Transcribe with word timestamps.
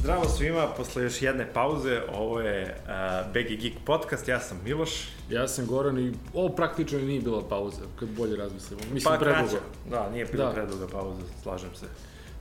Zdravo 0.00 0.28
svima, 0.28 0.66
posle 0.76 1.02
još 1.02 1.22
jedne 1.22 1.52
pauze, 1.52 2.00
ovo 2.14 2.40
je 2.40 2.76
uh, 2.84 3.32
BG 3.32 3.60
Geek 3.62 3.72
podcast, 3.84 4.28
ja 4.28 4.40
sam 4.40 4.60
Miloš. 4.64 5.08
Ja 5.30 5.48
sam 5.48 5.66
Goran 5.66 5.98
i 5.98 6.12
ovo 6.34 6.48
praktično 6.48 6.98
nije 6.98 7.20
bila 7.20 7.48
pauza, 7.48 7.82
kad 7.98 8.08
bolje 8.08 8.36
razmislimo. 8.36 8.82
Mislim, 8.92 9.12
pa, 9.12 9.18
predugo. 9.18 9.48
kraća. 9.48 9.58
Da, 9.90 10.10
nije 10.10 10.24
bila 10.24 10.44
Da. 10.44 10.52
preduga 10.52 10.86
pauza, 10.92 11.22
slažem 11.42 11.70
se. 11.74 11.86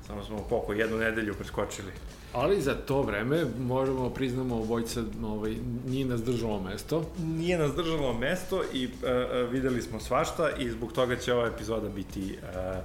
Samo 0.07 0.23
smo 0.23 0.37
koliko, 0.49 0.73
jednu 0.73 0.97
nedelju 0.97 1.33
preskočili. 1.33 1.91
Ali 2.33 2.61
za 2.61 2.73
to 2.73 3.01
vreme 3.01 3.45
možemo 3.59 4.09
priznamo 4.09 4.55
obojica 4.55 5.01
ovaj, 5.23 5.55
nije 5.87 6.05
nas 6.05 6.23
držalo 6.23 6.61
mesto. 6.61 7.05
Nije 7.19 7.57
nas 7.57 7.75
držalo 7.75 8.13
mesto 8.13 8.63
i 8.73 8.85
uh, 8.85 8.91
uh, 9.01 9.51
videli 9.51 9.81
smo 9.81 9.99
svašta 9.99 10.49
i 10.59 10.69
zbog 10.69 10.93
toga 10.93 11.15
će 11.15 11.33
ova 11.33 11.47
epizoda 11.47 11.89
biti 11.89 12.37
uh, 12.41 12.77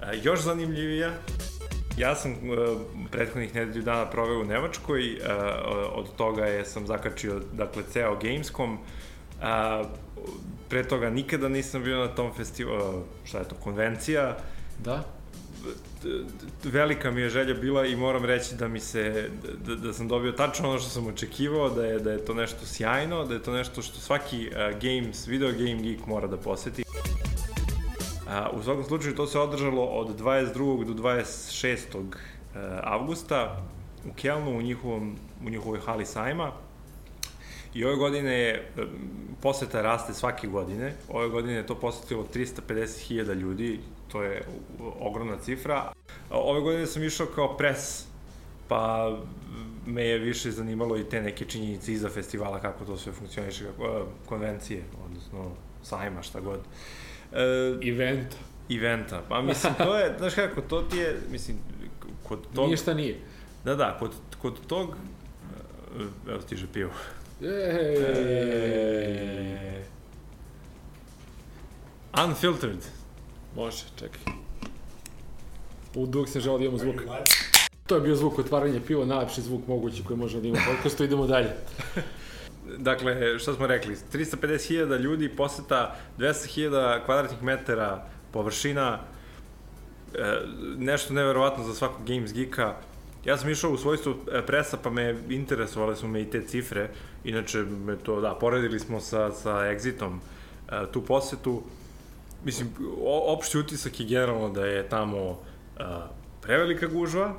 uh, 0.00 0.24
još 0.24 0.40
zanimljivija. 0.40 1.12
Ja 1.96 2.14
sam 2.14 2.32
uh, 2.32 2.80
prethodnih 3.10 3.54
nedelju 3.54 3.82
dana 3.82 4.10
proveo 4.10 4.40
u 4.40 4.44
Nemačkoj, 4.44 5.12
uh, 5.12 5.18
od 5.94 6.16
toga 6.16 6.44
je 6.44 6.64
sam 6.64 6.86
zakačio 6.86 7.40
dakle 7.52 7.82
ceo 7.92 8.16
Gamescom. 8.16 8.72
Uh, 8.72 9.86
pre 10.68 10.88
toga 10.88 11.10
nikada 11.10 11.48
nisam 11.48 11.82
bio 11.82 11.98
na 11.98 12.08
tom 12.08 12.34
festivalu, 12.36 13.02
šta 13.24 13.38
je 13.38 13.48
to, 13.48 13.54
konvencija. 13.54 14.36
Da? 14.84 15.04
velika 16.64 17.10
mi 17.10 17.20
je 17.20 17.28
želja 17.28 17.54
bila 17.54 17.86
i 17.86 17.96
moram 17.96 18.24
reći 18.24 18.54
da 18.54 18.68
mi 18.68 18.80
se 18.80 19.30
da, 19.66 19.74
da 19.74 19.92
sam 19.92 20.08
dobio 20.08 20.32
tačno 20.32 20.68
ono 20.68 20.78
što 20.78 20.88
sam 20.88 21.06
očekivao 21.06 21.70
da 21.70 21.86
je 21.86 21.98
da 21.98 22.12
je 22.12 22.24
to 22.24 22.34
nešto 22.34 22.66
sjajno 22.66 23.24
da 23.24 23.34
je 23.34 23.42
to 23.42 23.52
nešto 23.52 23.82
što 23.82 24.00
svaki 24.00 24.48
uh, 24.48 24.54
games 24.80 25.26
video 25.26 25.52
game 25.52 25.82
geek 25.82 26.06
mora 26.06 26.26
da 26.26 26.36
poseti 26.36 26.84
uh, 28.40 28.58
u 28.58 28.62
svakom 28.62 28.84
slučaju 28.84 29.14
to 29.14 29.26
se 29.26 29.38
održalo 29.38 29.84
od 29.84 30.20
22. 30.20 30.84
do 30.84 31.02
26. 31.02 31.98
Uh, 31.98 32.06
avgusta 32.82 33.62
u 34.10 34.12
Kelnu 34.12 34.58
u 34.58 34.62
njihovom 34.62 35.16
u 35.46 35.50
njihovoj 35.50 35.80
hali 35.80 36.06
sajma 36.06 36.52
I 37.74 37.84
ove 37.84 37.96
godine 37.96 38.32
je, 38.32 38.72
um, 38.76 38.88
poseta 39.42 39.82
raste 39.82 40.14
svake 40.14 40.46
godine, 40.46 40.94
ove 41.08 41.28
godine 41.28 41.54
je 41.54 41.66
to 41.66 41.74
posetilo 41.74 42.26
350.000 42.34 43.34
ljudi, 43.34 43.80
to 44.08 44.22
je 44.22 44.42
ogromna 45.00 45.38
cifra. 45.38 45.92
Ove 46.30 46.60
godine 46.60 46.86
sam 46.86 47.02
išao 47.02 47.26
kao 47.26 47.56
pres, 47.56 48.04
pa 48.68 49.16
me 49.86 50.04
je 50.04 50.18
više 50.18 50.50
zanimalo 50.50 50.98
i 50.98 51.04
te 51.04 51.22
neke 51.22 51.44
činjenice 51.44 51.92
iza 51.92 52.08
festivala, 52.08 52.60
kako 52.60 52.84
to 52.84 52.96
sve 52.96 53.12
funkcioniše, 53.12 53.64
kako, 53.64 53.82
uh, 53.82 54.06
konvencije, 54.26 54.84
odnosno 55.06 55.50
sajma, 55.82 56.22
šta 56.22 56.40
god. 56.40 56.58
E, 56.58 57.11
Event. 57.82 58.34
eventa. 58.70 59.22
Pa 59.28 59.42
mislim, 59.42 59.74
to 59.78 59.98
je, 59.98 60.14
znaš 60.18 60.34
kako, 60.34 60.60
to 60.60 60.82
ti 60.82 60.96
je, 60.96 61.16
mislim, 61.30 61.56
kod 62.22 62.38
tog... 62.54 62.66
Nije 62.66 62.76
šta 62.76 62.94
nije. 62.94 63.18
Da, 63.64 63.74
da, 63.74 63.96
kod, 63.98 64.10
kod 64.42 64.66
tog... 64.66 64.96
e, 65.98 66.30
Evo 66.30 66.40
stiže 66.40 66.66
pivo. 66.72 66.90
Ej. 67.42 68.62
Unfiltered. 72.26 72.84
Može, 73.56 73.84
čekaj. 73.98 74.20
U 75.94 76.06
dug 76.06 76.28
se 76.28 76.40
žao 76.40 76.58
da 76.58 76.64
imamo 76.64 76.78
zvuk. 76.78 76.96
To 77.86 77.94
je 77.94 78.00
bio 78.00 78.16
zvuk 78.16 78.38
otvaranja 78.38 78.80
piva, 78.86 79.04
najlepši 79.04 79.42
zvuk 79.42 79.66
mogući 79.66 80.04
koji 80.04 80.18
možemo 80.18 80.42
da 80.42 80.48
imamo 80.48 80.64
u 80.70 80.74
podcastu. 80.74 81.04
Idemo 81.04 81.26
dalje. 81.26 81.50
Dakle, 82.78 83.38
šta 83.38 83.54
smo 83.54 83.66
rekli, 83.66 83.96
350.000 84.12 84.98
ljudi, 85.00 85.28
poseta 85.28 85.96
200.000 86.18 87.04
kvadratnih 87.04 87.42
metara 87.42 88.04
površina, 88.32 88.98
e, 90.14 90.40
nešto 90.76 91.14
neverovatno 91.14 91.64
za 91.64 91.74
svakog 91.74 92.06
Games 92.06 92.32
Geeka. 92.32 92.74
Ja 93.24 93.36
sam 93.38 93.50
išao 93.50 93.70
u 93.70 93.78
svojstvu 93.78 94.14
e, 94.32 94.42
presa, 94.46 94.76
pa 94.76 94.90
me 94.90 95.16
interesovale 95.28 95.96
su 95.96 96.08
me 96.08 96.22
i 96.22 96.30
te 96.30 96.42
cifre. 96.42 96.90
Inače, 97.24 97.58
me 97.58 97.96
to, 97.96 98.20
da, 98.20 98.34
poredili 98.34 98.78
smo 98.78 99.00
sa, 99.00 99.30
sa 99.30 99.50
Exitom 99.50 100.18
e, 100.68 100.92
tu 100.92 101.02
posetu. 101.02 101.62
Mislim, 102.44 102.70
o, 103.00 103.32
opšti 103.32 103.58
utisak 103.58 104.00
je 104.00 104.06
generalno 104.06 104.48
da 104.48 104.66
je 104.66 104.88
tamo 104.88 105.38
e, 105.78 105.84
prevelika 106.42 106.86
gužva, 106.86 107.34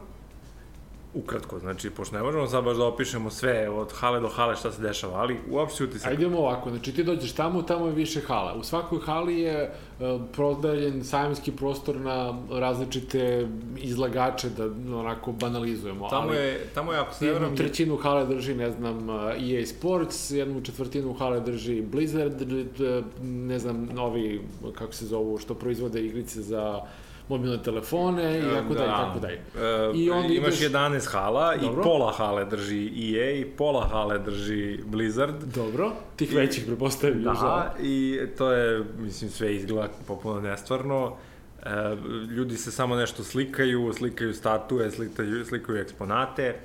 ukratko, 1.13 1.59
znači, 1.59 1.89
pošto 1.89 2.15
ne 2.15 2.23
možemo 2.23 2.47
sad 2.47 2.63
baš 2.63 2.77
da 2.77 2.85
opišemo 2.85 3.29
sve 3.29 3.69
od 3.69 3.91
hale 3.93 4.19
do 4.19 4.27
hale 4.27 4.55
šta 4.55 4.71
se 4.71 4.81
dešava, 4.81 5.19
ali 5.19 5.39
uopšte 5.49 5.83
utisak. 5.83 6.11
Ajde 6.11 6.23
idemo 6.23 6.39
ovako, 6.39 6.69
znači 6.69 6.93
ti 6.93 7.03
dođeš 7.03 7.31
tamo, 7.31 7.61
tamo 7.61 7.85
je 7.87 7.93
više 7.93 8.21
hala. 8.21 8.53
U 8.53 8.63
svakoj 8.63 8.99
hali 9.05 9.39
je 9.39 9.73
uh, 9.99 10.21
prodeljen 10.33 11.03
sajamski 11.03 11.51
prostor 11.51 11.95
na 11.95 12.39
različite 12.51 13.47
izlagače, 13.77 14.49
da 14.49 14.65
onako 14.97 15.31
banalizujemo. 15.31 16.09
Tamo 16.09 16.27
ali 16.27 16.37
je, 16.37 16.67
tamo 16.73 16.93
je, 16.93 16.99
ako 16.99 17.13
se 17.13 17.25
ne 17.25 17.31
jednu 17.31 17.55
trećinu 17.55 17.97
hale 17.97 18.25
drži, 18.25 18.55
ne 18.55 18.71
znam, 18.71 19.09
uh, 19.09 19.15
EA 19.51 19.65
Sports, 19.65 20.31
jednu 20.31 20.61
četvrtinu 20.61 21.13
hale 21.13 21.39
drži 21.39 21.81
Blizzard, 21.81 22.41
uh, 22.41 23.05
ne 23.21 23.59
znam, 23.59 23.89
novi, 23.93 24.41
kako 24.75 24.93
se 24.93 25.05
zovu, 25.05 25.37
što 25.37 25.53
proizvode 25.53 26.05
igrice 26.05 26.41
za 26.41 26.81
mobilne 27.29 27.63
telefone 27.63 28.39
i 28.39 28.41
tako 28.41 28.73
dalje, 28.73 28.89
tako 28.89 29.19
dalje. 29.19 29.33
E, 29.35 29.91
I 29.95 30.09
onda 30.09 30.33
imaš 30.33 30.55
ideš- 30.55 30.71
11 30.71 31.07
hala 31.11 31.55
Dobro. 31.57 31.81
i 31.81 31.83
pola 31.83 32.11
hale 32.11 32.45
drži 32.45 33.13
EA 33.15 33.31
i 33.31 33.45
pola 33.45 33.87
hale 33.87 34.19
drži 34.19 34.79
Blizzard. 34.85 35.43
Dobro, 35.43 35.91
tih 36.15 36.35
većih 36.35 36.63
prepostavim 36.65 37.21
još. 37.23 37.39
Da, 37.39 37.75
i 37.81 38.19
to 38.37 38.51
je, 38.51 38.83
mislim, 38.99 39.29
sve 39.29 39.55
izgleda 39.55 39.89
popuno 40.07 40.41
nestvarno. 40.41 41.15
E, 41.63 41.69
ljudi 42.29 42.57
se 42.57 42.71
samo 42.71 42.95
nešto 42.95 43.23
slikaju, 43.23 43.93
slikaju 43.93 44.33
statue, 44.33 44.91
slikaju, 44.91 45.45
slikaju 45.45 45.77
eksponate. 45.77 46.55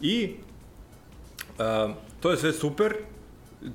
I 0.00 0.30
e, 1.58 1.88
to 2.20 2.30
je 2.30 2.36
sve 2.36 2.52
super, 2.52 2.94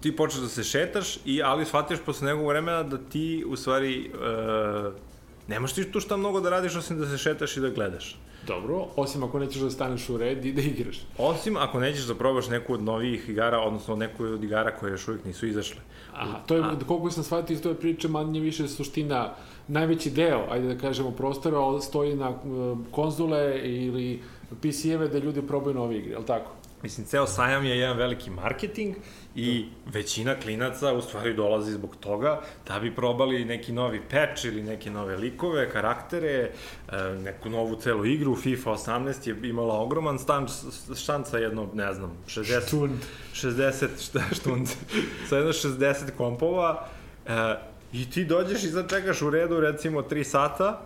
ti 0.02 0.16
počneš 0.16 0.42
da 0.42 0.50
se 0.50 0.64
šetaš, 0.64 1.18
i, 1.26 1.42
ali 1.44 1.66
shvatiš 1.66 2.00
posle 2.06 2.28
nekog 2.28 2.48
vremena 2.48 2.84
da 2.84 2.98
ti, 2.98 3.44
u 3.48 3.56
stvari, 3.56 4.06
e, 4.06 5.05
nemaš 5.48 5.74
ti 5.74 5.92
tu 5.92 6.00
šta 6.00 6.18
mnogo 6.18 6.42
da 6.42 6.50
radiš, 6.50 6.76
osim 6.76 7.00
da 7.00 7.10
se 7.10 7.18
šetaš 7.18 7.58
i 7.58 7.60
da 7.60 7.70
gledaš. 7.70 8.18
Dobro, 8.48 8.86
osim 8.96 9.24
ako 9.24 9.40
nećeš 9.40 9.62
da 9.62 9.70
staneš 9.70 10.10
u 10.10 10.18
red 10.18 10.46
i 10.46 10.54
da 10.54 10.62
igraš. 10.62 10.98
Osim 11.18 11.58
ako 11.58 11.80
nećeš 11.80 12.04
da 12.04 12.16
probaš 12.16 12.48
neku 12.48 12.74
od 12.74 12.84
novijih 12.84 13.30
igara, 13.30 13.60
odnosno 13.60 13.96
neku 13.96 14.24
od 14.24 14.44
igara 14.44 14.76
koje 14.76 14.92
još 14.92 15.08
uvijek 15.08 15.26
nisu 15.26 15.48
izašle. 15.48 15.82
Aha, 16.14 16.40
to 16.46 16.56
je, 16.56 16.64
koliko 16.88 17.12
sam 17.12 17.24
shvatio 17.24 17.54
iz 17.54 17.62
tove 17.62 17.76
priče, 17.76 18.08
manje 18.08 18.40
više 18.40 18.68
suština, 18.68 19.34
najveći 19.68 20.12
deo, 20.12 20.46
ajde 20.50 20.68
da 20.68 20.82
kažemo, 20.82 21.12
prostora 21.12 21.82
stoji 21.82 22.16
na 22.16 22.30
uh, 22.30 22.78
konzole 22.92 23.60
ili 23.64 24.22
PC-eve 24.62 25.08
da 25.08 25.18
ljudi 25.18 25.42
probaju 25.42 25.76
nove 25.76 25.98
igre, 25.98 26.12
je 26.12 26.18
li 26.18 26.26
tako? 26.26 26.52
Mislim, 26.86 27.08
ceo 27.08 27.28
sajam 27.28 27.66
je 27.66 27.78
jedan 27.78 27.98
veliki 27.98 28.30
marketing 28.30 28.96
i 29.36 29.66
većina 29.86 30.36
klinaca 30.40 30.94
u 30.94 31.02
stvari 31.02 31.34
dolazi 31.34 31.72
zbog 31.72 31.96
toga 31.96 32.42
da 32.68 32.80
bi 32.80 32.96
probali 32.96 33.46
neki 33.46 33.74
novi 33.74 34.02
patch 34.12 34.46
ili 34.46 34.64
neke 34.64 34.92
nove 34.92 35.18
likove, 35.18 35.70
karaktere, 35.70 36.30
e, 36.32 36.52
neku 37.24 37.50
novu 37.50 37.76
celu 37.76 38.06
igru. 38.06 38.36
FIFA 38.36 38.72
18 38.72 39.28
je 39.28 39.50
imala 39.50 39.80
ogroman 39.80 40.20
stan, 40.20 40.48
štan 41.02 41.26
sa 41.26 41.38
jedno, 41.38 41.70
ne 41.74 41.94
znam, 41.94 42.12
60, 42.28 42.68
Štund. 42.68 43.00
60 43.34 43.88
šta, 44.08 44.22
štund, 44.36 44.68
sa 45.30 45.38
jedno 45.38 45.54
60 45.54 46.12
kompova 46.18 46.88
e, 47.28 47.56
i 47.94 48.10
ti 48.10 48.26
dođeš 48.26 48.64
i 48.64 48.70
sad 48.70 48.90
čekaš 48.90 49.22
u 49.22 49.30
redu 49.30 49.60
recimo 49.60 50.02
3 50.02 50.24
sata 50.24 50.82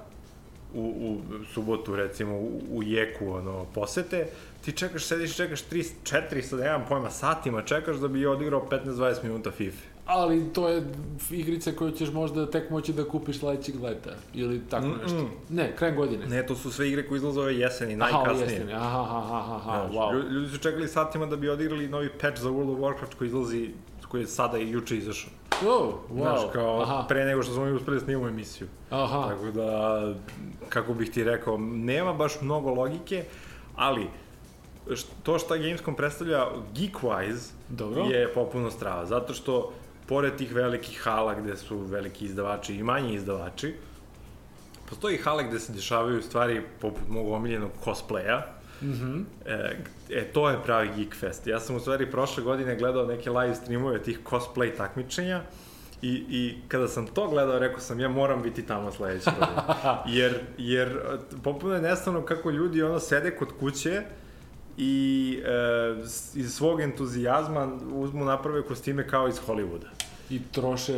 u, 0.74 0.82
u 0.82 1.18
subotu 1.54 1.96
recimo 1.96 2.36
u, 2.36 2.62
u 2.72 2.84
jeku 2.84 3.32
ono, 3.32 3.66
posete, 3.74 4.28
ti 4.62 4.72
čekaš, 4.72 5.04
sediš, 5.04 5.36
čekaš 5.36 5.64
3, 5.64 5.86
4, 6.04 6.42
sad 6.42 6.60
nemam 6.60 6.86
pojma, 6.90 7.10
satima 7.10 7.62
čekaš 7.62 7.96
da 7.96 8.08
bi 8.08 8.26
odigrao 8.26 8.68
15-20 8.72 9.24
minuta 9.24 9.52
FIFA. 9.52 9.82
Ali 10.06 10.54
to 10.54 10.70
je 10.70 10.84
igrica 11.32 11.72
koju 11.72 11.92
ćeš 11.92 12.12
možda 12.12 12.52
tek 12.52 12.70
moći 12.70 12.94
da 12.94 13.04
kupiš 13.06 13.40
sledećeg 13.40 13.84
leta, 13.84 14.10
ili 14.34 14.62
tako 14.70 14.86
Mm-mm. 14.86 14.98
nešto. 15.04 15.30
Ne, 15.50 15.76
krajem 15.76 15.96
godine. 15.96 16.26
Ne, 16.26 16.46
to 16.46 16.56
su 16.56 16.72
sve 16.72 16.90
igre 16.90 17.08
koje 17.08 17.18
izlaze 17.18 17.40
ove 17.40 17.56
jeseni, 17.56 17.98
Aha, 18.02 18.12
najkasnije. 18.12 18.52
jeseni, 18.52 18.74
aha, 18.74 19.02
aha, 19.02 19.18
aha, 19.20 19.56
aha, 19.56 19.88
Znaš, 19.88 19.96
wow. 19.96 20.30
ljudi, 20.32 20.50
su 20.50 20.58
čekali 20.58 20.88
satima 20.88 21.26
da 21.26 21.36
bi 21.36 21.50
odigrali 21.50 21.88
novi 21.88 22.10
patch 22.12 22.42
za 22.42 22.50
World 22.50 22.74
of 22.74 22.80
Warcraft 22.80 23.16
koji 23.18 23.28
izlazi, 23.28 23.70
koji 24.08 24.22
je 24.22 24.28
sada 24.28 24.58
i 24.58 24.70
juče 24.70 24.98
izašao. 24.98 25.32
Oh, 25.62 25.94
wow, 26.12 26.22
Znaš, 26.22 26.40
kao 26.54 26.82
aha, 26.82 27.06
pre 27.08 27.26
nego 27.26 27.44
što 27.44 27.54
smo 27.54 27.66
mi 27.66 27.72
uspeli 27.72 27.98
da 27.98 28.04
snimamo 28.04 28.28
emisiju. 28.28 28.68
aha. 28.90 29.28
Tako 29.30 29.52
da, 29.52 30.02
kako 30.70 30.94
bih 30.94 31.12
ti 31.12 31.24
rekao, 31.24 31.58
nema 31.60 32.14
baš 32.14 32.42
mnogo 32.42 32.74
logike, 32.74 33.24
ali 33.76 34.08
to 35.24 35.40
šta 35.40 35.58
Gamescom 35.58 35.96
predstavlja 35.96 36.46
geek-wise 36.76 37.52
Dobro. 37.70 38.04
je 38.04 38.34
popuno 38.34 38.72
strava, 38.72 39.06
zato 39.06 39.34
što 39.34 39.74
pored 40.08 40.36
tih 40.36 40.56
velikih 40.56 41.02
hala 41.04 41.34
gde 41.36 41.58
su 41.58 41.78
veliki 41.78 42.26
izdavači 42.26 42.76
i 42.76 42.84
manji 42.84 43.14
izdavači, 43.14 43.76
postoji 44.90 45.18
hale 45.18 45.44
gde 45.44 45.60
se 45.60 45.74
dešavaju 45.74 46.22
stvari 46.22 46.62
poput 46.82 47.08
mog 47.10 47.32
omiljenog 47.32 47.72
cosplaya, 47.86 48.42
Mhm. 48.82 49.22
E, 49.46 49.76
e, 50.10 50.24
to 50.24 50.50
je 50.50 50.58
pravi 50.66 50.90
Geek 50.98 51.16
Fest. 51.16 51.48
Ja 51.48 51.60
sam 51.60 51.76
u 51.76 51.80
stvari 51.80 52.12
prošle 52.12 52.44
godine 52.44 52.76
gledao 52.76 53.06
neke 53.06 53.30
live 53.30 53.56
streamove 53.56 54.04
tih 54.04 54.20
cosplay 54.26 54.78
takmičenja 54.78 55.42
I, 56.02 56.10
I 56.30 56.58
kada 56.68 56.88
sam 56.88 57.08
to 57.08 57.28
gledao, 57.28 57.60
rekao 57.60 57.80
sam, 57.80 58.00
ja 58.00 58.10
moram 58.10 58.42
biti 58.42 58.66
tamo 58.66 58.92
sledeće 58.92 59.32
godine. 59.40 59.62
Jer, 60.18 60.40
jer 60.58 61.00
popuno 61.44 61.74
je 61.74 61.82
nestavno 61.82 62.22
kako 62.22 62.50
ljudi 62.50 62.84
ono 62.84 63.00
sede 63.00 63.36
kod 63.36 63.48
kuće 63.60 64.02
i 64.82 65.40
e, 65.46 65.96
iz 66.36 66.54
svog 66.56 66.82
entuzijazma 66.82 67.78
uzmu 67.94 68.26
naprave 68.26 68.62
kostime 68.62 69.08
kao 69.08 69.28
iz 69.28 69.36
Hollywooda. 69.48 69.88
I 70.30 70.40
troše 70.52 70.98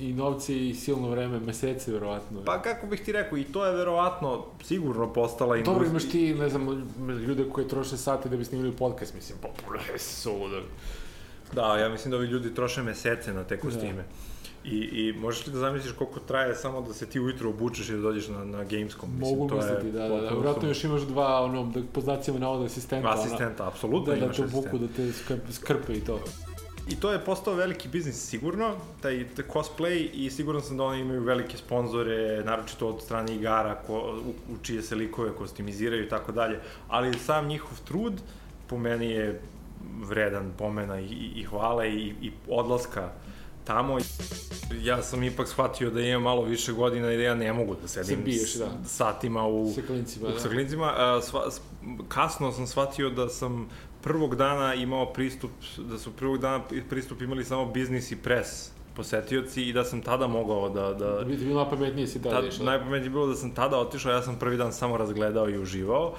i 0.00 0.12
novce 0.12 0.68
i 0.68 0.74
silno 0.74 1.10
vreme, 1.10 1.40
mesece 1.40 1.92
verovatno. 1.92 2.42
Pa 2.44 2.62
kako 2.62 2.86
bih 2.86 3.00
ti 3.00 3.12
rekao, 3.12 3.38
i 3.38 3.44
to 3.44 3.66
je 3.66 3.76
verovatno 3.76 4.44
sigurno 4.64 5.12
postala 5.12 5.56
industrija. 5.56 5.74
Dobro, 5.74 5.90
imaš 5.90 6.08
ti, 6.10 6.34
ne 6.34 6.48
znam, 6.48 6.68
ljude 7.26 7.44
koji 7.52 7.68
troše 7.68 7.96
sate 7.96 8.28
da 8.28 8.36
bi 8.36 8.44
snimili 8.44 8.72
podcast, 8.72 9.14
mislim, 9.14 9.38
pa 9.42 9.48
suludo. 9.98 10.62
Da, 11.52 11.76
ja 11.76 11.88
mislim 11.88 12.10
da 12.10 12.16
ovi 12.16 12.26
ljudi 12.26 12.54
troše 12.54 12.82
mesece 12.82 13.32
na 13.32 13.44
te 13.44 13.58
kostime. 13.58 13.92
Da. 13.92 14.35
I, 14.66 14.76
I 14.76 15.12
možeš 15.12 15.46
li 15.46 15.52
da 15.52 15.58
zamisliš 15.58 15.92
koliko 15.92 16.20
traje 16.20 16.54
samo 16.54 16.80
da 16.80 16.94
se 16.94 17.06
ti 17.06 17.20
ujutro 17.20 17.50
obučeš 17.50 17.88
i 17.88 17.92
da 17.92 17.98
dođeš 17.98 18.28
na, 18.28 18.44
na 18.44 18.64
Gamescom? 18.64 19.10
Mislim, 19.18 19.38
Mogu 19.38 19.48
to 19.48 19.56
misliti, 19.56 19.92
da, 19.92 20.08
da, 20.08 20.20
da. 20.20 20.34
Vratno 20.34 20.68
još 20.68 20.84
imaš 20.84 21.02
dva, 21.02 21.42
ono, 21.42 21.64
da 21.64 21.80
poznacima 21.92 22.38
navoda 22.38 22.64
asistenta. 22.64 23.12
Asistenta, 23.12 23.62
ona, 23.62 23.72
apsolutno 23.72 24.14
da, 24.14 24.20
da 24.20 24.24
imaš 24.24 24.38
asistenta. 24.38 24.78
Da, 24.78 24.78
da 24.78 24.88
te 24.88 25.12
buku, 25.18 25.38
da 25.38 25.46
te 25.46 25.52
skrpe 25.52 25.92
i 25.92 26.00
to. 26.00 26.20
I 26.88 26.96
to 26.96 27.12
je 27.12 27.18
postao 27.18 27.54
veliki 27.54 27.88
biznis 27.88 28.28
sigurno, 28.28 28.76
taj, 29.00 29.24
cosplay 29.36 30.08
i 30.12 30.30
sigurno 30.30 30.60
sam 30.60 30.76
da 30.76 30.84
oni 30.84 31.00
imaju 31.00 31.22
velike 31.22 31.56
sponzore, 31.56 32.44
naročito 32.44 32.88
od 32.88 33.02
strane 33.02 33.34
igara 33.34 33.74
ko, 33.86 34.20
u, 34.26 34.52
u 34.52 34.56
čije 34.62 34.82
se 34.82 34.94
likove 34.94 35.32
kostimiziraju 35.32 36.04
i 36.04 36.08
tako 36.08 36.32
dalje, 36.32 36.60
ali 36.88 37.18
sam 37.18 37.46
njihov 37.46 37.78
trud 37.84 38.20
po 38.66 38.78
meni 38.78 39.10
je 39.10 39.40
vredan 40.02 40.52
pomena 40.58 41.00
i, 41.00 41.04
i, 41.04 41.40
i 41.40 41.44
hvale 41.44 41.90
i, 41.90 42.14
i 42.22 42.32
odlaska 42.48 43.10
tamo. 43.66 43.98
Ja 44.82 45.02
sam 45.02 45.22
ipak 45.22 45.48
shvatio 45.48 45.90
da 45.90 46.00
imam 46.00 46.22
malo 46.22 46.42
više 46.42 46.72
godina 46.72 47.12
i 47.12 47.16
da 47.16 47.22
ja 47.22 47.34
ne 47.34 47.52
mogu 47.52 47.76
da 47.82 47.88
sedim 47.88 48.24
biješ, 48.24 48.54
da. 48.54 48.70
satima 48.84 49.46
u, 49.46 49.72
sa 49.74 49.82
klincima. 49.86 50.28
U, 50.28 50.32
da. 50.32 50.40
sa 50.40 50.48
klincima. 50.48 50.92
A, 50.96 51.20
sva, 51.22 51.50
kasno 52.08 52.52
sam 52.52 52.66
shvatio 52.66 53.10
da 53.10 53.28
sam 53.28 53.68
prvog 54.02 54.36
dana 54.36 54.74
imao 54.74 55.12
pristup, 55.12 55.50
da 55.78 55.98
su 55.98 56.12
prvog 56.12 56.38
dana 56.38 56.62
pristup 56.90 57.22
imali 57.22 57.44
samo 57.44 57.66
biznis 57.66 58.10
i 58.12 58.16
pres 58.16 58.70
posetioci 58.96 59.62
i 59.62 59.72
da 59.72 59.84
sam 59.84 60.02
tada 60.02 60.26
mogao 60.26 60.68
da... 60.68 60.94
da 60.94 61.24
Biti 61.24 61.44
bilo 61.44 61.60
najpametnije 61.62 62.06
si 62.06 62.22
tada 62.22 62.46
išao. 62.46 62.66
Najpametnije 62.66 63.10
bilo 63.10 63.26
da 63.26 63.34
sam 63.34 63.54
tada 63.54 63.78
otišao, 63.78 64.12
ja 64.12 64.22
sam 64.22 64.36
prvi 64.38 64.56
dan 64.56 64.72
samo 64.72 64.96
razgledao 64.96 65.50
i 65.50 65.58
uživao. 65.58 66.14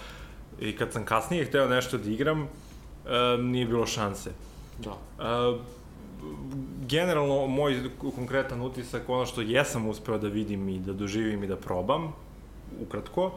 I 0.60 0.76
kad 0.76 0.94
sam 0.94 1.06
kasnije 1.06 1.46
hteo 1.46 1.68
nešto 1.68 1.98
da 1.98 2.10
igram, 2.10 2.42
uh, 2.42 2.50
nije 3.40 3.66
bilo 3.66 3.86
šanse. 3.86 4.32
Da. 4.84 4.92
Uh, 4.92 5.60
generalno, 6.88 7.48
moj 7.48 7.90
konkretan 8.16 8.62
utisak, 8.62 9.10
ono 9.10 9.26
što 9.26 9.42
jesam 9.42 9.88
uspeo 9.88 10.18
da 10.18 10.28
vidim 10.28 10.70
i 10.70 10.80
da 10.80 10.94
doživim 10.94 11.44
i 11.44 11.48
da 11.48 11.56
probam, 11.56 12.14
ukratko, 12.82 13.32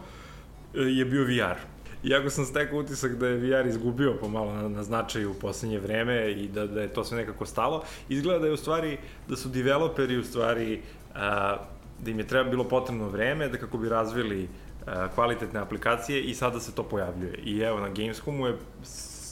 je 0.75 1.05
bio 1.05 1.25
VR. 1.25 1.59
Iako 2.05 2.31
sam 2.31 2.44
stekao 2.44 2.79
utisak 2.79 3.12
da 3.12 3.29
je 3.29 3.37
VR 3.37 3.67
izgubio 3.67 4.15
pomalo 4.21 4.53
na, 4.53 4.69
na 4.69 4.82
značaju 4.82 5.31
u 5.31 5.35
poslednje 5.35 5.79
vreme 5.79 6.32
i 6.32 6.49
da, 6.49 6.67
da 6.67 6.81
je 6.81 6.88
to 6.88 7.05
sve 7.05 7.19
nekako 7.19 7.47
stalo, 7.47 7.82
izgleda 8.09 8.38
da 8.38 8.47
je 8.47 8.53
u 8.53 8.56
stvari, 8.56 8.99
da 9.29 9.37
su 9.37 9.49
developeri 9.49 10.17
u 10.17 10.25
stvari, 10.25 10.81
a, 11.15 11.56
da 12.00 12.11
im 12.11 12.19
je 12.19 12.26
treba 12.26 12.50
bilo 12.50 12.65
potrebno 12.65 13.09
vreme 13.09 13.49
da 13.49 13.59
kako 13.59 13.79
bi 13.79 13.88
razvili 13.88 14.49
a, 14.87 15.09
kvalitetne 15.15 15.61
aplikacije 15.61 16.23
i 16.23 16.35
sada 16.35 16.61
se 16.61 16.75
to 16.75 16.83
pojavljuje. 16.83 17.38
I 17.44 17.59
evo, 17.59 17.81
na 17.81 17.88
Gamescomu 17.88 18.47
je 18.47 18.56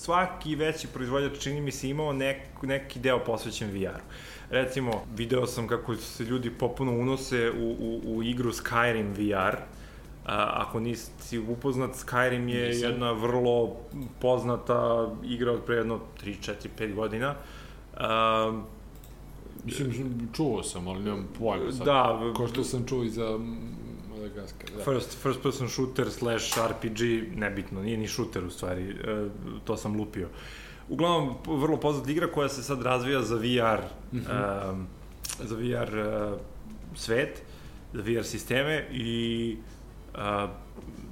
svaki 0.08 0.56
veći 0.56 0.86
proizvođač 0.86 1.38
čini 1.38 1.60
mi 1.60 1.72
se 1.72 1.88
imao 1.88 2.12
nek, 2.12 2.36
neki 2.62 2.98
deo 2.98 3.18
posvećen 3.18 3.70
VR-u. 3.70 4.04
Recimo, 4.50 5.02
video 5.16 5.46
sam 5.46 5.68
kako 5.68 5.96
se 5.96 6.24
ljudi 6.24 6.50
popuno 6.50 6.92
unose 6.92 7.50
u, 7.50 7.76
u, 7.80 8.16
u 8.16 8.22
igru 8.22 8.50
Skyrim 8.50 9.12
VR, 9.12 9.56
A, 10.26 10.52
ako 10.54 10.80
nisi 10.80 11.38
upoznat, 11.38 11.90
Skyrim 11.90 12.48
je 12.48 12.68
Nisam. 12.68 12.90
jedna 12.90 13.12
vrlo 13.12 13.76
poznata 14.20 15.10
igra 15.24 15.52
od 15.52 15.64
pre 15.66 15.76
jedno 15.76 16.00
3, 16.24 16.52
4, 16.52 16.68
5 16.78 16.94
godina. 16.94 17.34
A, 17.96 18.60
Mislim, 19.64 20.28
čuo 20.36 20.62
sam, 20.62 20.88
ali 20.88 21.02
nemam 21.02 21.28
pojma 21.38 21.72
sad. 21.72 21.86
Da. 21.86 22.32
Ko 22.36 22.48
što 22.48 22.64
sam 22.64 22.86
čuo 22.86 23.02
i 23.04 23.10
za 23.10 23.38
Madagaskar, 24.28 24.70
da. 24.76 24.84
First, 24.84 25.16
first 25.22 25.42
person 25.42 25.68
shooter 25.68 26.10
slash 26.10 26.58
RPG, 26.58 27.00
nebitno, 27.36 27.82
nije 27.82 27.96
ni 27.96 28.08
shooter 28.08 28.44
u 28.44 28.50
stvari, 28.50 28.90
e, 28.90 29.28
to 29.64 29.76
sam 29.76 29.96
lupio. 29.96 30.28
Uglavnom, 30.88 31.34
vrlo 31.46 31.76
poznata 31.76 32.10
igra 32.10 32.32
koja 32.32 32.48
se 32.48 32.62
sad 32.62 32.82
razvija 32.82 33.22
za 33.22 33.36
VR, 33.36 33.82
mm 34.12 34.18
-hmm. 34.18 34.70
um, 34.70 34.86
za 35.40 35.56
VR 35.56 35.98
uh, 35.98 36.40
svet, 36.94 37.42
za 37.92 38.02
VR 38.02 38.24
sisteme 38.24 38.86
i 38.92 39.56
uh, 40.14 40.50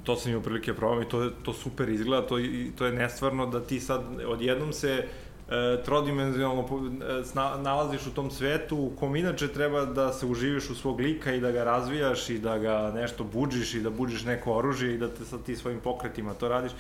to 0.05 0.17
sam 0.17 0.31
imao 0.31 0.43
prilike 0.43 0.73
da 0.73 0.79
probam 0.79 1.03
i 1.03 1.09
to, 1.09 1.31
to 1.31 1.53
super 1.53 1.89
izgleda, 1.89 2.27
to, 2.27 2.37
to 2.77 2.87
je 2.87 2.93
nestvarno 2.93 3.47
da 3.47 3.61
ti 3.61 3.81
sad 3.81 4.03
odjednom 4.27 4.73
se 4.73 5.07
e, 5.51 5.83
trodimenzionalno 5.85 6.63
e, 6.63 7.61
nalaziš 7.63 8.07
u 8.07 8.15
tom 8.15 8.31
svetu 8.31 8.77
u 8.77 8.93
kom 8.99 9.17
inače 9.17 9.49
treba 9.49 9.85
da 9.85 10.13
se 10.13 10.27
uživiš 10.27 10.71
u 10.71 10.75
svog 10.75 11.01
lika 11.01 11.33
i 11.33 11.41
da 11.41 11.51
ga 11.51 11.65
razvijaš 11.65 12.31
i 12.31 12.39
da 12.39 12.59
ga 12.59 12.93
nešto 12.95 13.25
buđiš 13.25 13.75
i 13.75 13.81
da 13.81 13.91
buđiš 13.91 14.25
neko 14.25 14.53
oružje 14.53 14.95
i 14.95 14.99
da 14.99 15.09
te 15.09 15.25
sad 15.25 15.43
ti 15.43 15.57
svojim 15.57 15.81
pokretima 15.81 16.35
to 16.35 16.49
radiš. 16.49 16.73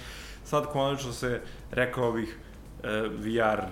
Sad 0.44 0.66
konačno 0.66 1.12
se, 1.12 1.40
rekao 1.70 2.12
bih, 2.12 2.38
e, 2.82 3.08
VR 3.08 3.62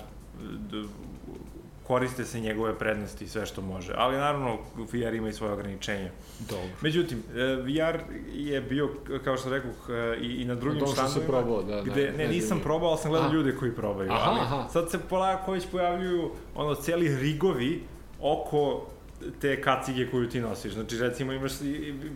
koriste 1.86 2.25
se 2.25 2.40
njegove 2.40 2.78
prednosti 2.78 3.25
i 3.25 3.28
sve 3.28 3.46
što 3.46 3.62
može. 3.62 3.92
Ali 3.96 4.16
naravno 4.16 4.58
VR 4.76 5.14
ima 5.14 5.28
i 5.28 5.32
svoje 5.32 5.52
ograničenja. 5.52 6.10
Dobro. 6.50 6.69
Međutim, 6.81 7.22
e, 7.36 7.56
VR 7.56 8.00
je 8.32 8.60
bio, 8.60 8.90
kao 9.25 9.36
što 9.36 9.50
rekao, 9.50 9.70
e, 9.94 10.19
i, 10.20 10.26
i 10.26 10.44
na 10.44 10.54
drugim 10.54 10.86
štandovima. 10.86 11.26
probao, 11.26 11.62
da. 11.62 11.82
Gde, 11.82 12.12
ne, 12.16 12.25
ne, 12.25 12.28
nisam 12.28 12.60
probao, 12.60 12.88
ali 12.88 12.98
sam 12.98 13.10
gledao 13.10 13.32
ljude 13.32 13.56
koji 13.56 13.72
probaju. 13.72 14.12
Aha, 14.12 14.31
ali 14.31 14.40
aha. 14.40 14.69
sad 14.72 14.90
se 14.90 14.98
polako 14.98 15.52
već 15.52 15.66
pojavljuju 15.70 16.31
ono, 16.54 16.75
celi 16.75 17.16
rigovi 17.16 17.82
oko 18.20 18.87
te 19.40 19.60
kacige 19.60 20.10
koju 20.10 20.28
ti 20.28 20.40
nosiš. 20.40 20.72
Znači, 20.72 20.98
recimo, 20.98 21.32
imaš, 21.32 21.52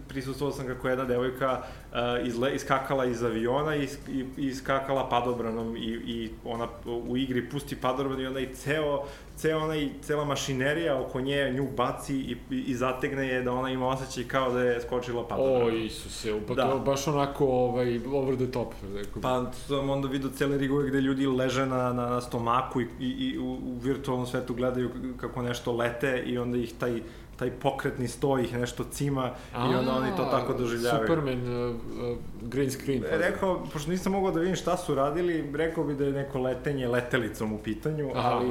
prisustvovao 0.08 0.56
sam 0.56 0.66
kako 0.66 0.88
jedna 0.88 1.04
devojka 1.04 1.62
uh, 1.62 2.26
izle, 2.26 2.54
iskakala 2.54 3.04
iz 3.04 3.22
aviona 3.22 3.76
i, 3.76 3.88
i, 4.08 4.24
i 4.36 4.46
iskakala 4.46 5.08
padobranom 5.08 5.76
i, 5.76 5.80
i 5.86 6.30
ona 6.44 6.68
u 6.86 7.16
igri 7.16 7.48
pusti 7.50 7.76
padobran 7.76 8.20
i 8.20 8.26
onda 8.26 8.40
i 8.40 8.54
ceo, 8.54 9.04
ceo 9.38 9.58
onaj, 9.58 9.88
cela 10.02 10.24
mašinerija 10.24 11.00
oko 11.00 11.20
nje 11.20 11.52
nju 11.52 11.68
baci 11.76 12.16
i, 12.16 12.36
i 12.50 12.74
zategne 12.74 13.28
je 13.28 13.42
da 13.42 13.52
ona 13.52 13.70
ima 13.70 13.88
osjećaj 13.88 14.24
kao 14.24 14.52
da 14.52 14.60
je 14.60 14.80
skočila 14.80 15.28
padobran. 15.28 15.62
O, 15.62 15.70
Isuse, 15.70 16.40
pa 16.48 16.54
da. 16.54 16.70
to 16.70 16.78
baš 16.78 17.06
onako 17.08 17.46
ovaj, 17.46 18.00
over 18.12 18.36
the 18.36 18.46
top. 18.46 18.74
Rekao. 18.94 19.22
Pa 19.22 19.52
sam 19.52 19.90
onda 19.90 20.08
vidio 20.08 20.30
cele 20.30 20.58
rigove 20.58 20.88
gde 20.88 21.00
ljudi 21.00 21.26
leže 21.26 21.66
na, 21.66 21.92
na, 21.92 22.06
na 22.06 22.20
stomaku 22.20 22.80
i, 22.80 22.86
i, 23.00 23.06
i 23.06 23.38
u, 23.38 23.44
u 23.44 23.78
virtualnom 23.82 24.26
svetu 24.26 24.54
gledaju 24.54 24.90
kako 25.16 25.42
nešto 25.42 25.72
lete 25.72 26.22
i 26.26 26.38
onda 26.38 26.58
ih 26.58 26.74
taj 26.78 27.00
taj 27.38 27.50
pokretni 27.50 28.08
sto 28.08 28.38
ih 28.38 28.54
nešto 28.54 28.84
cima 28.84 29.30
A, 29.54 29.70
i 29.72 29.74
onda 29.74 29.92
oni 29.92 30.10
to 30.16 30.24
tako 30.24 30.52
doživljavaju. 30.52 31.06
Superman, 31.06 31.68
uh, 31.68 31.74
uh, 31.74 32.18
green 32.42 32.70
screen. 32.70 33.02
Pa 33.10 33.16
rekao, 33.16 33.64
pošto 33.72 33.90
nisam 33.90 34.12
mogao 34.12 34.32
da 34.32 34.40
vidim 34.40 34.56
šta 34.56 34.76
su 34.76 34.94
radili, 34.94 35.52
rekao 35.54 35.84
bi 35.84 35.94
da 35.94 36.04
je 36.04 36.12
neko 36.12 36.38
letenje 36.38 36.88
letelicom 36.88 37.52
u 37.52 37.58
pitanju, 37.58 38.10
aha, 38.14 38.28
ali 38.28 38.48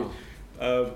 uh, 0.58 0.88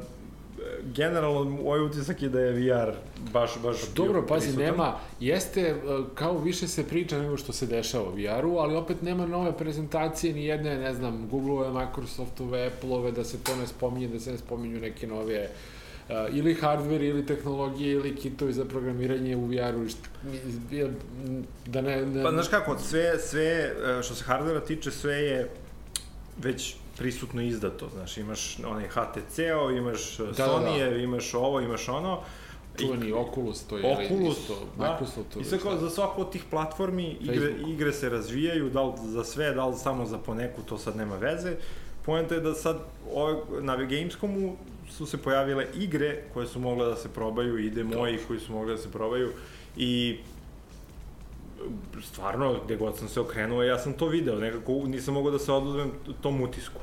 generalno 0.95 1.43
moj 1.43 1.85
utisak 1.85 2.21
je 2.21 2.29
da 2.29 2.39
je 2.39 2.51
VR 2.51 2.91
baš, 3.33 3.51
baš 3.63 3.77
Dobro, 3.95 4.25
pazi, 4.27 4.45
prisutan. 4.45 4.65
nema, 4.65 4.95
jeste, 5.19 5.75
uh, 5.75 6.05
kao 6.15 6.37
više 6.37 6.67
se 6.67 6.87
priča 6.87 7.17
nego 7.17 7.37
što 7.37 7.53
se 7.53 7.65
dešava 7.65 8.09
u 8.09 8.15
VR-u, 8.15 8.57
ali 8.57 8.75
opet 8.75 9.01
nema 9.01 9.25
nove 9.25 9.57
prezentacije, 9.57 10.33
ni 10.33 10.45
jedne, 10.45 10.77
ne 10.77 10.93
znam, 10.93 11.29
Google-ove, 11.31 11.85
Microsoftove, 11.85 12.67
Apple-ove, 12.67 13.11
da 13.11 13.23
se 13.23 13.43
to 13.43 13.55
ne 13.55 13.67
spominje, 13.67 14.07
da 14.07 14.19
se 14.19 14.31
ne 14.31 14.37
spominju 14.37 14.79
neke 14.79 15.07
nove 15.07 15.41
uh, 15.41 15.49
uh, 16.11 16.37
ili 16.37 16.55
hardware 16.55 17.09
ili 17.09 17.25
tehnologije 17.25 17.91
ili 17.91 18.15
kitovi 18.15 18.53
za 18.53 18.65
programiranje 18.65 19.35
u 19.35 19.45
VR-u 19.45 19.85
da 21.65 21.81
ne, 21.81 22.05
ne... 22.05 22.23
Pa 22.23 22.31
znaš 22.31 22.47
kako, 22.47 22.79
sve, 22.79 23.19
sve 23.19 23.43
e, 23.43 23.73
što 24.03 24.15
se 24.15 24.23
hardvera 24.23 24.59
tiče, 24.59 24.91
sve 24.91 25.15
je 25.15 25.49
već 26.37 26.75
prisutno 27.01 27.41
izdato, 27.41 27.89
znaš, 27.89 28.17
imaš 28.17 28.59
onaj 28.59 28.87
HTC-o, 28.87 29.71
imaš 29.71 30.17
da, 30.17 30.45
Sony-e, 30.47 30.83
da, 30.85 30.89
da. 30.89 30.97
imaš 30.97 31.33
ovo, 31.33 31.61
imaš 31.61 31.89
ono, 31.89 32.19
Čuveni 32.79 33.11
Oculus, 33.11 33.63
to 33.63 33.77
je 33.77 33.85
Oculus, 33.85 34.37
isto, 34.37 34.67
da. 34.77 34.91
Microsoft. 34.91 35.35
I 35.41 35.43
sve 35.43 35.59
kao 35.59 35.77
za 35.77 35.89
svaku 35.89 36.21
od 36.21 36.31
tih 36.31 36.43
platformi 36.49 37.17
igre, 37.21 37.53
igre 37.67 37.91
se 37.91 38.09
razvijaju, 38.09 38.69
da 38.69 38.83
li 38.83 38.93
za 39.05 39.23
sve, 39.23 39.53
da 39.53 39.65
li 39.65 39.77
samo 39.77 40.05
za 40.05 40.17
poneku, 40.17 40.61
to 40.61 40.77
sad 40.77 40.97
nema 40.97 41.15
veze. 41.15 41.55
Poenta 42.05 42.35
je 42.35 42.41
da 42.41 42.53
sad 42.53 42.79
ove, 43.13 43.35
na 43.61 43.75
Gamescomu 43.75 44.55
su 44.89 45.05
se 45.05 45.17
pojavile 45.17 45.67
igre 45.75 46.23
koje 46.33 46.47
su 46.47 46.59
mogle 46.59 46.85
da 46.85 46.95
se 46.95 47.09
probaju 47.09 47.59
i 47.59 47.65
ide 47.65 47.83
moji 47.83 48.19
koji 48.27 48.39
su 48.39 48.51
mogli 48.51 48.75
da 48.75 48.77
se 48.77 48.91
probaju 48.91 49.31
i 49.77 50.17
stvarno, 52.03 52.55
gde 52.65 52.75
god 52.75 52.97
sam 52.97 53.07
se 53.07 53.19
okrenuo, 53.19 53.63
ja 53.63 53.79
sam 53.79 53.93
to 53.93 54.07
video, 54.07 54.35
nekako 54.35 54.71
nisam 54.73 55.13
mogao 55.13 55.31
da 55.31 55.39
se 55.39 55.51
oduzmem 55.51 55.91
tom 56.21 56.41
utisku. 56.41 56.81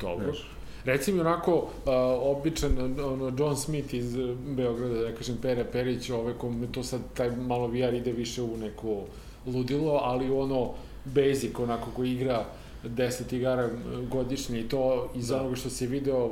Dobro. 0.00 0.24
Znaš. 0.24 0.50
Reci 0.84 1.12
mi 1.12 1.20
onako, 1.20 1.52
uh, 1.54 1.68
običan 2.20 2.70
ono, 3.02 3.32
John 3.38 3.56
Smith 3.56 3.94
iz 3.94 4.16
Beograda, 4.46 4.94
da 4.94 5.14
kažem 5.14 5.36
Pere 5.36 5.64
Perić, 5.64 6.10
ovaj, 6.10 6.34
kom 6.34 6.66
to 6.72 6.82
sad 6.82 7.00
taj 7.14 7.30
malo 7.30 7.66
VR 7.66 7.94
ide 7.94 8.12
više 8.12 8.42
u 8.42 8.56
neko 8.56 9.00
ludilo, 9.46 9.92
ali 9.94 10.30
ono 10.30 10.70
basic 11.04 11.58
onako 11.58 11.90
ko 11.90 12.04
igra 12.04 12.44
10 12.84 13.34
igara 13.34 13.68
godišnje 14.04 14.60
i 14.60 14.68
to 14.68 15.10
iz 15.14 15.28
Da. 15.28 15.40
onoga 15.40 15.56
što 15.56 15.70
se 15.70 15.86
video 15.86 16.30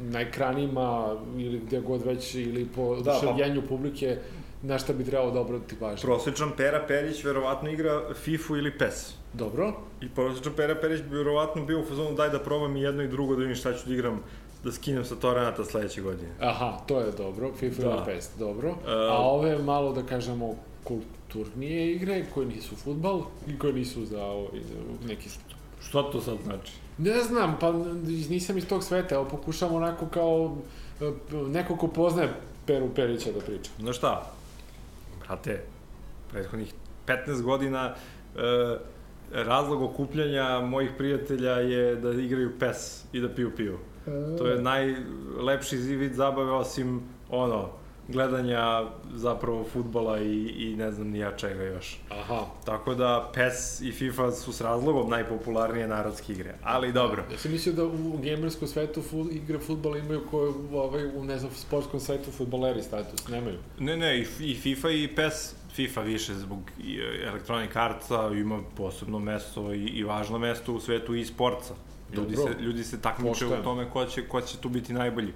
na 0.00 0.20
ekranima 0.20 1.16
ili 1.36 1.60
gde 1.60 1.80
god 1.80 2.02
već 2.02 2.34
ili 2.34 2.66
po 2.66 2.96
Da, 2.96 3.04
pa- 3.04 3.10
oduševljenju 3.10 3.62
publike 3.68 4.16
na 4.62 4.78
šta 4.78 4.92
bi 4.92 5.04
trebalo 5.04 5.30
da 5.30 5.40
obratiti 5.40 5.76
pažnju. 5.80 6.02
Prosječan 6.06 6.50
Pera 6.56 6.84
Perić 6.88 7.24
verovatno 7.24 7.70
igra 7.70 8.14
FIFU 8.14 8.56
ili 8.56 8.78
PES. 8.78 9.14
Dobro, 9.32 9.72
I 10.00 10.08
prosječan 10.08 10.52
Pera 10.56 10.74
Perić 10.80 11.02
bi 11.02 11.16
verovatno 11.16 11.64
bio 11.64 11.80
u 11.80 11.84
fazonu 11.84 12.14
daj 12.16 12.30
da 12.30 12.38
probam 12.38 12.76
i 12.76 12.82
jedno 12.82 13.02
i 13.02 13.08
drugo 13.08 13.34
da 13.34 13.40
vidim 13.40 13.56
šta 13.56 13.72
ću 13.74 13.88
da 13.88 13.94
igram 13.94 14.20
da 14.64 14.72
skinem 14.72 15.04
sa 15.04 15.14
Torenata 15.14 15.64
sledeće 15.64 16.00
godine. 16.02 16.28
aha, 16.40 16.78
to 16.86 17.00
je 17.00 17.12
dobro, 17.12 17.50
FIFA 17.58 17.82
Da. 17.82 17.88
ili 17.90 18.00
PES, 18.06 18.30
dobro. 18.38 18.68
E, 18.68 18.74
A 19.10 19.18
ove 19.18 19.58
malo 19.58 19.92
da 19.92 20.02
kažemo 20.02 20.54
kulturnije 20.84 21.92
igre 21.92 22.24
koje 22.34 22.46
nisu 22.46 22.76
futbal 22.76 23.22
i 23.48 23.58
koje 23.58 23.72
nisu 23.72 24.04
za 24.04 24.24
ovaj, 24.24 24.60
neki 25.06 25.28
Šta 25.88 26.10
to 26.10 26.20
sad 26.20 26.36
znači? 26.44 26.72
Ne 26.98 27.22
znam, 27.22 27.56
pa 27.60 27.72
nisam 28.28 28.58
iz 28.58 28.68
tog 28.68 28.84
sveta, 28.84 29.14
evo 29.14 29.24
pokušam 29.24 29.74
onako 29.74 30.06
kao 30.06 30.56
e, 31.00 31.12
neko 31.48 31.76
ko 31.76 31.88
poznaje 31.88 32.28
Peru 32.66 32.88
Perića 32.94 33.32
da 33.32 33.40
priča. 33.40 33.70
Znaš 33.78 33.96
šta? 33.96 34.32
Brate, 35.30 35.60
prethodnih 36.30 36.72
15 37.06 37.42
godina 37.42 37.94
e, 38.36 38.76
razlog 39.32 39.82
okupljanja 39.82 40.60
mojih 40.60 40.90
prijatelja 40.98 41.52
je 41.52 41.96
da 41.96 42.10
igraju 42.10 42.58
PES 42.58 43.04
i 43.12 43.20
da 43.20 43.28
piju 43.28 43.56
pivo. 43.56 43.78
To 44.38 44.46
je 44.46 44.62
najlepši 44.62 45.76
vid 45.76 46.14
zabave 46.14 46.52
osim 46.52 47.02
ono, 47.28 47.68
gledanja 48.12 48.84
zapravo 49.14 49.64
futbola 49.72 50.20
i, 50.20 50.46
i 50.46 50.76
ne 50.76 50.92
znam 50.92 51.08
ni 51.08 51.18
ja 51.18 51.36
čega 51.36 51.62
još. 51.62 51.98
Aha. 52.10 52.46
Tako 52.64 52.94
da 52.94 53.30
PES 53.34 53.80
i 53.80 53.92
FIFA 53.92 54.32
su 54.32 54.52
s 54.52 54.60
razlogom 54.60 55.10
najpopularnije 55.10 55.88
narodske 55.88 56.32
igre. 56.32 56.54
Ali 56.62 56.92
dobro. 56.92 57.24
Ja 57.32 57.38
sam 57.38 57.52
mislio 57.52 57.74
da 57.74 57.84
u 57.84 58.18
gamerskom 58.22 58.68
svetu 58.68 59.02
fut, 59.02 59.32
igre 59.32 59.58
futbala 59.58 59.98
imaju 59.98 60.22
koje 60.30 60.52
ovaj, 60.72 61.06
u 61.16 61.24
ne 61.24 61.38
znam, 61.38 61.50
sportskom 61.54 62.00
svetu 62.00 62.30
futboleri 62.30 62.82
status, 62.82 63.28
nemaju. 63.28 63.58
Ne, 63.78 63.96
ne, 63.96 64.18
i, 64.18 64.26
i 64.40 64.54
FIFA 64.54 64.90
i 64.90 65.08
PES, 65.16 65.54
FIFA 65.74 66.00
više 66.00 66.34
zbog 66.34 66.58
i, 66.84 66.98
e, 66.98 67.28
Electronic 67.28 67.70
Artsa 67.74 68.30
ima 68.34 68.60
posebno 68.76 69.18
mesto 69.18 69.72
i, 69.72 69.86
i 69.86 70.04
važno 70.04 70.38
mesto 70.38 70.72
u 70.72 70.80
svetu 70.80 71.14
i 71.14 71.24
sportca. 71.24 71.74
Ljudi 72.16 72.36
Dobro. 72.36 72.52
se, 72.52 72.62
ljudi 72.62 72.84
se 72.84 73.00
takmiče 73.00 73.46
u 73.46 73.62
tome 73.64 73.90
ko 73.90 74.04
će, 74.04 74.28
ko 74.28 74.40
će 74.40 74.58
tu 74.58 74.68
biti 74.68 74.92
najbolji. 74.92 75.32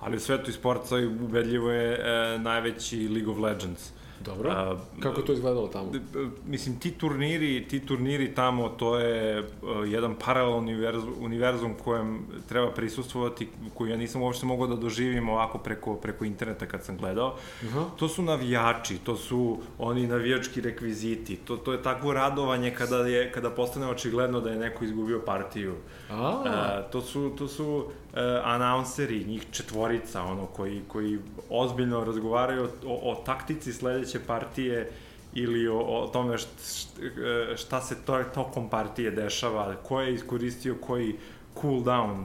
Ali 0.00 0.16
u 0.16 0.20
svetu 0.20 0.50
i 0.50 0.54
sportca 0.54 0.96
ubedljivo 1.20 1.70
je 1.70 1.92
e, 1.94 2.38
najveći 2.38 3.08
League 3.08 3.32
of 3.32 3.38
Legends. 3.38 3.90
Dobro. 4.24 4.50
A, 4.50 4.76
Kako 5.00 5.22
to 5.22 5.32
izgledalo 5.32 5.68
tamo? 5.68 5.90
D- 5.90 6.00
mislim 6.46 6.80
ti 6.80 6.90
turniri, 6.90 7.68
ti 7.68 7.80
turniri 7.80 8.34
tamo 8.34 8.68
to 8.68 8.98
je 8.98 9.40
uh, 9.40 9.46
jedan 9.86 10.14
paralelni 10.24 10.72
univerzum, 10.72 11.14
univerzum 11.20 11.74
kojem 11.84 12.18
treba 12.48 12.70
prisustvovati, 12.70 13.48
koji 13.74 13.90
ja 13.90 13.96
nisam 13.96 14.22
uopšte 14.22 14.46
mogao 14.46 14.66
da 14.66 14.76
doživim 14.76 15.28
ovako 15.28 15.58
preko 15.58 15.94
preko 15.94 16.24
interneta 16.24 16.66
kad 16.66 16.84
sam 16.84 16.96
gledao. 16.96 17.34
Aha. 17.64 17.84
To 17.96 18.08
su 18.08 18.22
navijači, 18.22 18.98
to 18.98 19.16
su 19.16 19.58
oni 19.78 20.06
navijački 20.06 20.60
rekviziti. 20.60 21.36
To 21.36 21.56
to 21.56 21.72
je 21.72 21.82
takvo 21.82 22.12
radovanje 22.12 22.70
kada 22.70 22.96
je 22.96 23.32
kada 23.32 23.50
postane 23.50 23.86
očigledno 23.86 24.40
da 24.40 24.50
je 24.50 24.58
neko 24.58 24.84
izgubio 24.84 25.20
partiju. 25.26 25.74
A, 26.10 26.42
E, 26.46 26.90
to 26.92 27.00
su, 27.02 27.32
to 27.38 27.48
su 27.48 27.84
e, 28.14 28.40
announceri, 28.44 29.24
njih 29.24 29.46
četvorica, 29.50 30.22
ono, 30.22 30.46
koji, 30.46 30.82
koji 30.88 31.18
ozbiljno 31.50 32.04
razgovaraju 32.04 32.64
o, 32.64 32.68
o, 32.86 33.12
o 33.12 33.14
taktici 33.14 33.72
sledeće 33.72 34.20
partije 34.26 34.90
ili 35.34 35.68
o, 35.68 35.78
o 35.78 36.06
tome 36.12 36.38
št, 36.38 36.48
št, 36.78 36.88
e, 36.98 37.56
šta 37.56 37.80
se 37.80 37.96
to, 38.06 38.22
tokom 38.34 38.68
partije 38.70 39.10
dešava, 39.10 39.74
ko 39.82 40.00
je 40.00 40.14
iskoristio 40.14 40.74
koji 40.80 41.16
cooldown, 41.54 42.22
e, 42.22 42.24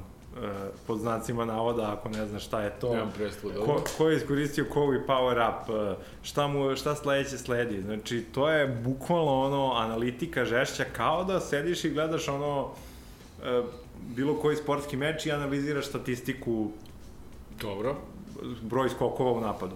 pod 0.87 0.99
znacima 0.99 1.45
navoda, 1.45 1.93
ako 1.93 2.09
ne 2.09 2.25
znaš 2.25 2.45
šta 2.45 2.61
je 2.61 2.71
to. 2.81 2.93
nemam 2.93 3.11
predstavu, 3.15 3.53
dobro. 3.53 3.73
Ko, 3.73 3.83
ko 3.97 4.09
je 4.09 4.17
iskoristio 4.17 4.65
koji 4.73 4.99
power 4.99 5.49
up, 5.49 5.69
šta 6.23 6.47
mu 6.47 6.75
šta 6.75 6.95
sledeće 6.95 7.37
sledi. 7.37 7.81
Znači, 7.81 8.25
to 8.33 8.49
je 8.49 8.67
bukvalno 8.67 9.41
ono 9.41 9.73
analitika 9.73 10.45
žešća 10.45 10.85
kao 10.93 11.23
da 11.23 11.39
sediš 11.39 11.83
i 11.83 11.89
gledaš 11.89 12.27
ono 12.27 12.71
bilo 14.15 14.39
koji 14.39 14.57
sportski 14.57 14.97
meč 14.97 15.25
i 15.25 15.31
analiziraš 15.31 15.87
statistiku 15.87 16.71
Dobro. 17.61 17.95
broj 18.61 18.89
skokova 18.89 19.31
u 19.31 19.41
napadu. 19.41 19.75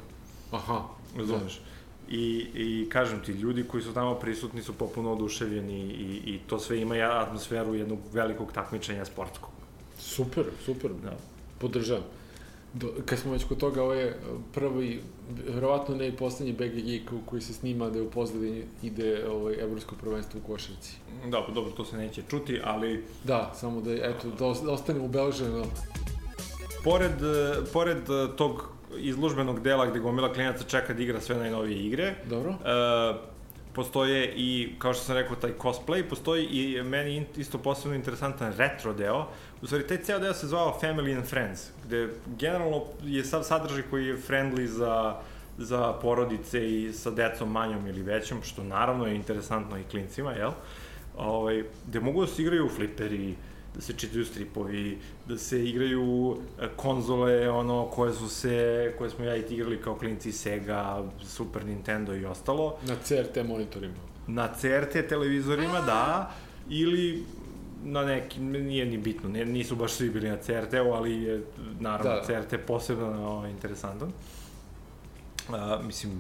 Aha. 0.52 0.82
Razumeš? 1.18 1.62
I, 2.10 2.48
I 2.54 2.90
kažem 2.90 3.24
ti, 3.24 3.32
ljudi 3.32 3.64
koji 3.64 3.84
su 3.84 3.94
tamo 3.94 4.16
prisutni 4.16 4.62
su 4.62 4.74
popuno 4.74 5.14
oduševljeni 5.14 5.80
i, 5.80 6.22
i 6.26 6.40
to 6.48 6.60
sve 6.60 6.82
ima 6.82 6.96
atmosferu 6.96 7.76
jednog 7.76 8.00
velikog 8.14 8.52
takmičenja 8.52 9.06
sportskog. 9.06 9.50
Super, 10.00 10.44
super. 10.66 10.92
Da. 11.04 11.18
Podržavam. 11.60 12.04
Do, 12.74 12.88
kad 13.06 13.20
smo 13.20 13.32
već 13.32 13.44
kod 13.44 13.58
toga, 13.58 13.84
ovo 13.84 13.94
je 13.94 14.20
prvi, 14.54 15.02
verovatno 15.48 15.96
ne 15.96 16.08
i 16.08 16.12
poslednji 16.12 16.54
BG 16.54 16.86
Geek 16.86 17.12
u 17.12 17.20
koji 17.26 17.42
se 17.42 17.54
snima 17.54 17.90
da 17.90 17.98
je 18.00 18.04
u 18.04 18.10
pozadini 18.12 18.64
ide 18.84 19.28
ovaj, 19.30 19.56
evropsko 19.60 19.96
prvenstvo 19.96 20.40
u 20.44 20.48
košarci. 20.48 20.96
Dobro, 21.30 21.54
dobro, 21.54 21.72
to 21.72 21.86
se 21.86 21.98
neće 21.98 22.22
čuti, 22.30 22.60
ali 22.64 23.04
Da, 23.24 23.54
samo 23.56 23.82
da, 23.82 23.94
eto, 23.94 24.28
da 24.40 24.54
da 24.66 24.72
ostane 24.72 25.00
ubeleženo. 25.00 25.66
pored, 26.84 27.12
e, 27.24 27.56
pored 27.74 27.98
e, 28.10 28.36
tog 28.38 28.70
izložbenog 28.98 29.60
dela 29.60 29.86
gde 29.86 30.00
gomila 30.00 30.34
klinaca 30.34 30.64
čeka 30.64 30.94
da 30.94 31.02
igra 31.04 31.22
sve 31.22 31.36
najnovije 31.38 31.78
igre, 31.86 32.16
Dobro? 32.30 32.52
E, 32.52 33.33
postoje 33.74 34.34
i, 34.36 34.76
kao 34.80 34.94
što 34.94 35.04
sam 35.04 35.16
rekao, 35.16 35.36
taj 35.36 35.52
cosplay, 35.58 36.04
postoji 36.10 36.46
i 36.46 36.84
meni 36.84 37.26
isto 37.38 37.58
posebno 37.58 37.96
interesantan 37.96 38.54
retro 38.58 38.94
deo. 38.94 39.28
U 39.62 39.66
stvari, 39.66 39.88
taj 39.88 39.98
ceo 39.98 40.20
deo 40.20 40.34
se 40.34 40.48
zvao 40.48 40.80
Family 40.82 41.16
and 41.16 41.26
Friends, 41.26 41.62
gde 41.86 42.10
generalno 42.40 42.84
je 43.04 43.24
sav 43.24 43.44
sadržaj 43.44 43.84
koji 43.90 44.08
je 44.08 44.18
friendly 44.18 44.66
za 44.66 45.16
za 45.58 45.94
porodice 45.94 46.70
i 46.72 46.94
sa 46.94 47.12
decom 47.12 47.52
manjom 47.52 47.88
ili 47.88 48.02
većom, 48.02 48.44
što 48.44 48.64
naravno 48.64 49.08
je 49.08 49.16
interesantno 49.16 49.78
i 49.78 49.84
klincima, 49.84 50.32
jel? 50.32 50.52
Ovaj, 51.18 51.64
gde 51.88 52.00
mogu 52.00 52.22
da 52.22 52.28
se 52.28 52.42
igraju 52.42 52.70
fliperi, 52.70 53.36
da 53.76 53.82
se 53.82 53.94
čitaju 53.94 54.26
stripovi, 54.26 54.98
da 55.28 55.38
se 55.38 55.66
igraju 55.66 56.38
e, 56.62 56.68
konzole, 56.76 57.50
ono, 57.50 57.86
koje 57.86 58.14
su 58.14 58.30
se, 58.30 58.94
koje 58.98 59.10
smo 59.10 59.26
ja 59.26 59.36
i 59.36 59.42
ti 59.42 59.54
igrali 59.54 59.82
kao 59.82 59.96
klinci, 59.96 60.32
Sega, 60.32 61.04
Super 61.24 61.66
Nintendo 61.66 62.16
i 62.16 62.26
ostalo. 62.26 62.78
Na 62.88 62.96
CRT 63.04 63.48
monitorima. 63.48 63.94
Na 64.28 64.54
CRT 64.54 65.08
televizorima, 65.10 65.82
da, 65.82 66.32
ili 66.70 67.24
na 67.84 68.06
neki, 68.06 68.40
nije 68.40 68.86
ni 68.86 68.98
bitno, 68.98 69.30
ne, 69.30 69.46
nisu 69.46 69.76
baš 69.76 69.92
svi 69.92 70.10
bili 70.10 70.30
na 70.30 70.38
CRT-u, 70.38 70.94
ali 70.94 71.24
je, 71.24 71.44
naravno, 71.80 72.12
Da. 72.12 72.24
CRT 72.26 72.66
posebno 72.68 73.14
no, 73.14 73.48
interesantan. 73.48 74.12
A, 75.50 75.80
mislim, 75.86 76.12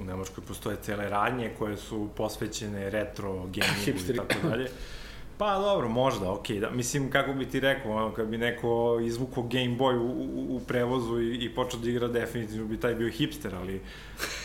u 0.00 0.04
Nemačkoj 0.04 0.44
postoje 0.44 0.76
cele 0.82 1.08
radnje 1.08 1.50
koje 1.58 1.76
su 1.76 2.08
posvećene 2.16 2.90
retro 2.90 3.32
gamingu 3.32 4.12
i 4.12 4.16
tako 4.16 4.48
dalje. 4.48 4.70
Pa 5.40 5.58
dobro, 5.58 5.88
možda, 5.88 6.32
okej, 6.32 6.60
da. 6.60 6.70
Mislim, 6.70 7.10
kako 7.10 7.32
bi 7.32 7.46
ti 7.46 7.60
rekao, 7.60 7.92
ono, 7.92 8.12
kad 8.12 8.26
bi 8.26 8.38
neko 8.38 8.98
izvukao 9.02 9.42
Game 9.42 9.76
Boy 9.78 9.96
u, 9.96 10.06
u, 10.06 10.56
u 10.56 10.60
prevozu 10.60 11.20
i, 11.20 11.36
i 11.44 11.54
počeo 11.54 11.80
da 11.80 11.90
igra, 11.90 12.08
definitivno 12.08 12.66
bi 12.66 12.80
taj 12.80 12.94
bio 12.94 13.08
hipster, 13.08 13.54
ali 13.54 13.80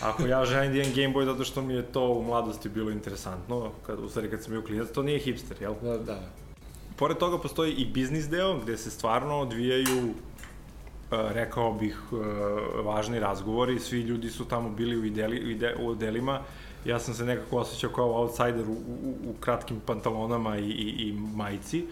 ako 0.01 0.27
ja 0.27 0.45
želim 0.45 0.73
da 0.73 0.77
imam 0.77 0.93
Game 0.95 1.13
Boy 1.13 1.25
zato 1.25 1.43
što 1.43 1.61
mi 1.61 1.73
je 1.73 1.83
to 1.83 2.07
u 2.07 2.23
mladosti 2.23 2.69
bilo 2.69 2.91
interesantno, 2.91 3.71
kad, 3.85 3.99
u 3.99 4.09
stvari 4.09 4.29
kad 4.29 4.43
sam 4.43 4.51
bio 4.51 4.61
klinac, 4.61 4.91
to 4.91 5.03
nije 5.03 5.19
hipster, 5.19 5.57
jel? 5.61 5.73
Da, 5.81 5.97
da. 5.97 6.19
Pored 6.95 7.17
toga 7.17 7.37
postoji 7.37 7.73
i 7.73 7.85
biznis 7.85 8.29
deo 8.29 8.59
gde 8.59 8.77
se 8.77 8.91
stvarno 8.91 9.39
odvijaju 9.39 10.07
e, 10.07 10.13
rekao 11.11 11.73
bih 11.73 11.97
e, 12.11 12.15
važni 12.81 13.19
razgovori, 13.19 13.79
svi 13.79 14.01
ljudi 14.01 14.29
su 14.29 14.45
tamo 14.45 14.69
bili 14.69 14.97
u, 14.97 15.05
ideli, 15.05 15.45
u, 15.45 15.49
ide, 15.49 15.75
u 15.79 15.89
odelima, 15.89 16.41
ja 16.85 16.99
sam 16.99 17.13
se 17.13 17.25
nekako 17.25 17.57
osjećao 17.57 17.89
kao 17.89 18.21
outsider 18.21 18.65
u, 18.69 18.73
u, 18.73 19.29
u 19.29 19.33
kratkim 19.39 19.79
pantalonama 19.85 20.57
i, 20.57 20.69
i, 20.69 21.07
i 21.07 21.13
majici. 21.35 21.85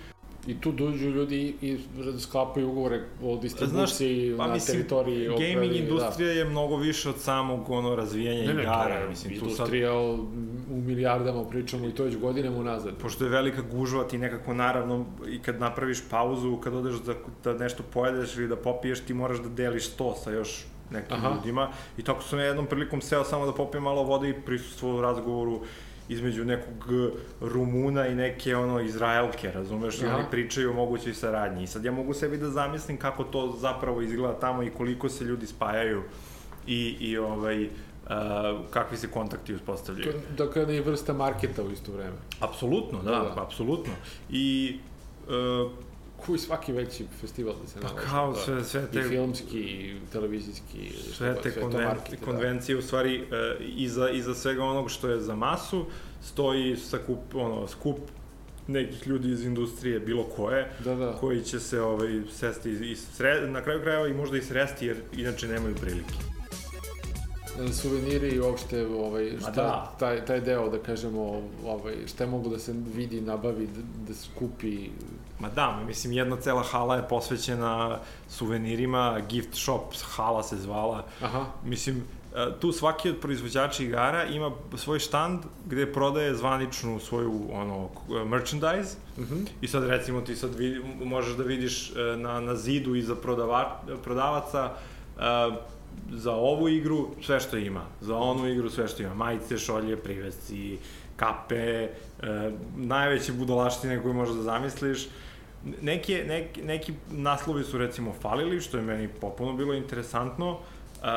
I 0.48 0.62
tu 0.62 0.72
dođu 0.72 1.10
ljudi 1.10 1.56
i 1.62 1.78
sklapaju 2.20 2.70
ugovore 2.70 3.02
o 3.24 3.38
distribuciji 3.38 4.36
pa 4.38 4.48
na 4.48 4.54
mislim, 4.54 4.78
teritoriji 4.78 5.28
gaming 5.28 5.56
opravi, 5.56 5.78
industrija 5.78 6.32
je 6.32 6.46
mnogo 6.46 6.78
više 6.78 7.10
od 7.10 7.20
samog 7.20 7.70
ono 7.70 7.96
razvijenja 7.96 8.42
Da. 8.42 8.48
Ne, 8.48 8.54
ne, 8.54 8.64
to 8.64 8.70
igara, 8.70 8.96
je 8.96 9.10
mislim, 9.10 9.34
tu 9.34 9.40
sad 9.40 9.50
industrija 9.50 9.94
u 10.72 10.82
milijardama 10.86 11.46
pričamo 11.50 11.88
i 11.88 11.92
to 11.92 12.04
već 12.04 12.18
godinama 12.18 12.58
unazad. 12.58 12.98
pošto 12.98 13.24
je 13.24 13.30
velika 13.30 13.62
gužva, 13.62 14.04
ti 14.04 14.18
nekako 14.18 14.54
naravno 14.54 15.06
i 15.30 15.40
kad 15.40 15.60
napraviš 15.60 16.04
pauzu, 16.10 16.58
kad 16.58 16.76
odeš 16.76 16.96
da, 16.96 17.14
da 17.44 17.54
nešto 17.54 17.84
pojedeš 17.94 18.38
ili 18.38 18.48
da 18.48 18.56
popiješ, 18.56 19.00
ti 19.00 19.14
moraš 19.14 19.40
da 19.40 19.50
deliš 19.50 19.88
sto 19.88 20.16
sa 20.24 20.32
još 20.32 20.66
nekim 20.94 21.18
Aha. 21.18 21.34
Ljudima. 21.36 21.70
I 21.98 22.04
tako 22.04 22.24
sam 22.24 22.40
ja 22.40 22.46
jednom 22.46 22.66
prilikom 22.66 23.02
seo 23.02 23.24
samo 23.24 23.46
da 23.46 23.54
popijem 23.54 23.84
malo 23.84 24.04
vode 24.04 24.30
i 24.30 24.42
prisustvovao 24.42 25.02
razgovoru 25.02 25.62
između 26.10 26.46
nekog 26.46 26.92
Rumuna 27.42 28.08
i 28.08 28.16
neke 28.16 28.56
ono 28.56 28.80
Izraelke, 28.82 29.52
razumeš, 29.52 30.02
i 30.02 30.06
oni 30.06 30.24
pričaju 30.32 30.72
o 30.72 30.74
mogućoj 30.74 31.14
saradnji. 31.14 31.64
I 31.64 31.68
sad 31.68 31.86
ja 31.86 31.92
mogu 31.92 32.14
sebi 32.14 32.38
da 32.38 32.50
zamislim 32.50 32.98
kako 32.98 33.24
to 33.24 33.56
zapravo 33.60 34.02
izgleda 34.02 34.40
tamo 34.40 34.64
i 34.64 34.70
koliko 34.70 35.10
se 35.10 35.24
ljudi 35.24 35.48
spajaju 35.48 36.04
i, 36.68 36.96
i 37.00 37.18
ovaj, 37.18 37.66
uh, 37.66 37.70
kakvi 38.70 38.98
se 38.98 39.08
kontakti 39.08 39.54
uspostavljaju. 39.54 40.14
Dok 40.38 40.56
je 40.56 40.78
i 40.78 40.82
vrsta 40.82 41.14
marketa 41.14 41.64
u 41.64 41.72
isto 41.72 41.92
vreme. 41.92 42.18
Apsolutno, 42.40 43.04
da, 43.04 43.12
da, 43.12 43.34
da. 43.36 43.42
apsolutno. 43.42 43.94
I 44.30 44.80
uh, 45.28 45.72
koji 46.26 46.40
svaki 46.40 46.72
veći 46.72 47.06
festival 47.22 47.56
da 47.62 47.68
se 47.68 47.80
pa 47.82 47.96
kao 47.96 48.32
da, 48.32 48.40
sve, 48.40 48.64
sve 48.64 48.88
te... 48.92 49.00
I 49.00 49.04
filmski, 49.04 49.60
i 49.60 49.96
televizijski, 50.12 50.92
sve 51.14 51.36
te 51.44 51.52
sve 51.52 51.62
konven, 51.62 51.84
market, 51.84 52.20
da. 52.20 52.26
konvencije, 52.26 52.76
da. 52.76 52.80
u 52.80 52.82
stvari, 52.82 53.22
uh, 53.22 53.28
iza, 53.76 54.10
iza 54.10 54.36
svega 54.36 54.64
onog 54.64 54.92
što 54.92 55.10
je 55.10 55.20
za 55.20 55.36
masu, 55.36 55.86
stoji 56.22 56.76
sakup, 56.78 57.36
ono, 57.36 57.68
skup 57.68 58.00
nekih 58.68 59.08
ljudi 59.08 59.32
iz 59.32 59.46
industrije, 59.46 60.00
bilo 60.00 60.24
koje, 60.24 60.72
da, 60.84 60.96
da. 60.96 61.14
koji 61.20 61.44
će 61.44 61.60
se 61.60 61.82
ovaj, 61.82 62.22
sesti 62.32 62.70
i 62.70 62.96
sre, 62.96 63.48
na 63.48 63.62
kraju 63.62 63.82
krajeva 63.82 64.08
i 64.08 64.14
možda 64.14 64.38
i 64.38 64.42
sresti, 64.42 64.86
jer 64.86 64.98
inače 65.18 65.48
nemaju 65.48 65.76
prilike 65.76 66.33
suveniri 67.74 68.30
i 68.30 68.40
uopšte 68.40 68.86
ovaj, 68.88 69.32
šta, 69.42 69.52
da. 69.52 69.94
taj, 70.00 70.26
taj 70.26 70.42
deo, 70.42 70.70
da 70.70 70.80
kažemo, 70.80 71.42
ovaj, 71.66 71.94
šta 72.08 72.24
je 72.24 72.30
mogu 72.30 72.50
da 72.50 72.60
se 72.60 72.74
vidi, 72.96 73.22
nabavi, 73.22 73.68
da, 73.68 73.82
da 74.08 74.14
se 74.14 74.28
kupi. 74.36 74.90
Ma 75.40 75.50
da, 75.50 75.80
mislim, 75.88 76.14
jedna 76.14 76.38
cela 76.42 76.64
hala 76.64 76.96
je 76.96 77.08
posvećena 77.10 78.00
suvenirima, 78.30 79.22
gift 79.30 79.56
shop 79.56 79.94
hala 80.16 80.44
se 80.44 80.58
zvala. 80.58 81.06
Aha. 81.22 81.46
Mislim, 81.66 82.04
e, 82.36 82.48
tu 82.60 82.72
svaki 82.72 83.10
od 83.10 83.18
proizvođača 83.22 83.84
igara 83.84 84.26
ima 84.26 84.52
svoj 84.76 85.00
štand 85.00 85.40
gde 85.66 85.94
prodaje 85.94 86.36
zvaničnu 86.36 87.00
svoju 87.00 87.42
ono 87.52 87.90
merchandise 88.26 88.98
uh 89.18 89.24
mhm. 89.24 89.36
-huh. 89.36 89.48
i 89.62 89.68
sad 89.68 89.84
recimo 89.84 90.22
ti 90.22 90.36
sad 90.36 90.56
vidi, 90.56 90.82
možeš 91.04 91.36
da 91.36 91.44
vidiš 91.44 91.92
e, 91.92 92.18
na, 92.18 92.40
na 92.40 92.56
zidu 92.56 92.96
iza 92.96 93.16
prodava, 93.16 93.82
prodavaca 94.04 94.74
uh, 95.16 95.73
za 96.12 96.36
ovu 96.36 96.70
igru 96.70 97.10
sve 97.22 97.40
što 97.40 97.58
ima, 97.58 97.86
za 98.02 98.18
onu 98.18 98.48
igru 98.48 98.70
sve 98.70 98.88
što 98.88 99.04
ima, 99.04 99.14
majice, 99.14 99.58
šolje, 99.58 99.98
privesci, 99.98 100.78
kape, 101.16 101.56
e, 101.56 101.90
najveće 102.78 103.34
budalaštine 103.34 104.02
koje 104.02 104.14
možeš 104.14 104.36
da 104.36 104.42
zamisliš. 104.42 105.08
Neki, 105.82 106.16
neki, 106.28 106.62
neki 106.62 106.94
naslovi 107.12 107.64
su 107.64 107.78
recimo 107.78 108.14
falili, 108.22 108.62
što 108.62 108.78
je 108.78 108.84
meni 108.84 109.08
popuno 109.08 109.54
bilo 109.54 109.74
interesantno. 109.74 110.58
E, 111.04 111.08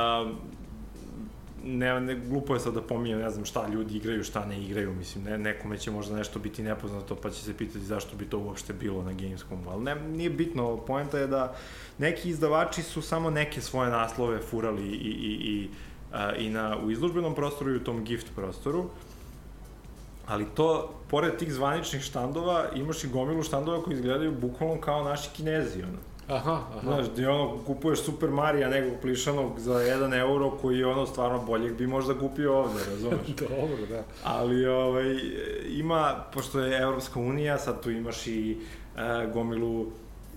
ne, 1.66 2.00
ne, 2.00 2.14
glupo 2.14 2.54
je 2.54 2.60
sad 2.60 2.74
da 2.74 2.82
pominjem, 2.82 3.18
ne 3.18 3.30
znam 3.30 3.44
šta 3.44 3.68
ljudi 3.68 3.96
igraju, 3.96 4.24
šta 4.24 4.46
ne 4.46 4.62
igraju, 4.62 4.94
mislim, 4.94 5.24
ne, 5.24 5.38
nekome 5.38 5.78
će 5.78 5.90
možda 5.90 6.16
nešto 6.16 6.38
biti 6.38 6.62
nepoznato, 6.62 7.14
pa 7.14 7.30
će 7.30 7.42
se 7.42 7.56
pitati 7.56 7.84
zašto 7.84 8.16
bi 8.16 8.26
to 8.26 8.38
uopšte 8.38 8.72
bilo 8.72 9.02
na 9.02 9.12
Gamescomu, 9.12 9.70
ali 9.70 9.84
ne, 9.84 9.94
nije 9.94 10.30
bitno, 10.30 10.76
poenta 10.76 11.18
je 11.18 11.26
da 11.26 11.54
neki 11.98 12.28
izdavači 12.28 12.82
su 12.82 13.02
samo 13.02 13.30
neke 13.30 13.60
svoje 13.60 13.90
naslove 13.90 14.38
furali 14.38 14.82
i, 14.82 14.94
i, 14.94 15.32
i, 15.52 15.68
a, 16.12 16.34
i 16.34 16.50
na, 16.50 16.78
u 16.84 16.90
izložbenom 16.90 17.34
prostoru 17.34 17.72
i 17.72 17.76
u 17.76 17.84
tom 17.84 18.04
gift 18.04 18.26
prostoru, 18.36 18.90
ali 20.26 20.46
to, 20.54 20.94
pored 21.08 21.36
tih 21.36 21.52
zvaničnih 21.52 22.02
štandova, 22.02 22.68
imaš 22.74 23.04
i 23.04 23.08
gomilu 23.08 23.42
štandova 23.42 23.82
koji 23.82 23.94
izgledaju 23.94 24.32
bukvalno 24.40 24.80
kao 24.80 25.04
naši 25.04 25.30
kinezi, 25.36 25.82
ono. 25.82 25.98
Aha, 26.28 26.60
aha. 26.70 26.80
Znaš, 26.82 27.06
gde 27.12 27.28
ono, 27.28 27.58
kupuješ 27.66 28.02
Super 28.02 28.30
Marija 28.30 28.68
nekog 28.68 29.00
plišanog 29.02 29.60
za 29.60 29.74
1 29.74 30.20
euro 30.20 30.50
koji 30.50 30.78
je 30.78 30.86
ono 30.86 31.06
stvarno 31.06 31.42
boljeg 31.42 31.76
bi 31.76 31.86
možda 31.86 32.18
kupio 32.18 32.58
ovde, 32.58 32.80
razumeš? 32.90 33.26
Dobro, 33.40 33.86
da. 33.88 34.04
Ali 34.24 34.66
ovaj, 34.66 35.16
ima, 35.68 36.24
pošto 36.32 36.60
je 36.60 36.82
Evropska 36.82 37.20
unija, 37.20 37.58
sad 37.58 37.82
tu 37.82 37.90
imaš 37.90 38.26
i 38.26 38.56
e, 38.96 39.26
gomilu 39.32 39.86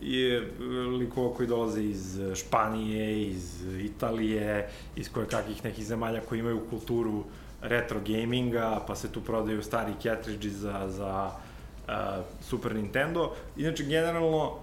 je 0.02 0.52
likova 1.00 1.34
koji 1.34 1.48
dolaze 1.48 1.84
iz 1.84 2.20
Španije, 2.36 3.28
iz 3.28 3.64
Italije, 3.80 4.70
iz 4.96 5.12
koje 5.12 5.28
kakvih 5.28 5.66
nekih 5.66 5.86
zemalja 5.86 6.22
koji 6.22 6.40
imaju 6.40 6.62
kulturu 6.70 7.24
retro 7.62 8.00
gaminga, 8.08 8.84
pa 8.88 8.96
se 8.96 9.12
tu 9.12 9.22
prodaju 9.22 9.64
stari 9.64 9.94
cartridge 10.02 10.50
za, 10.50 10.86
za 10.88 11.32
uh, 11.88 11.94
Super 12.42 12.76
Nintendo. 12.76 13.32
Inače, 13.58 13.84
generalno, 13.84 14.56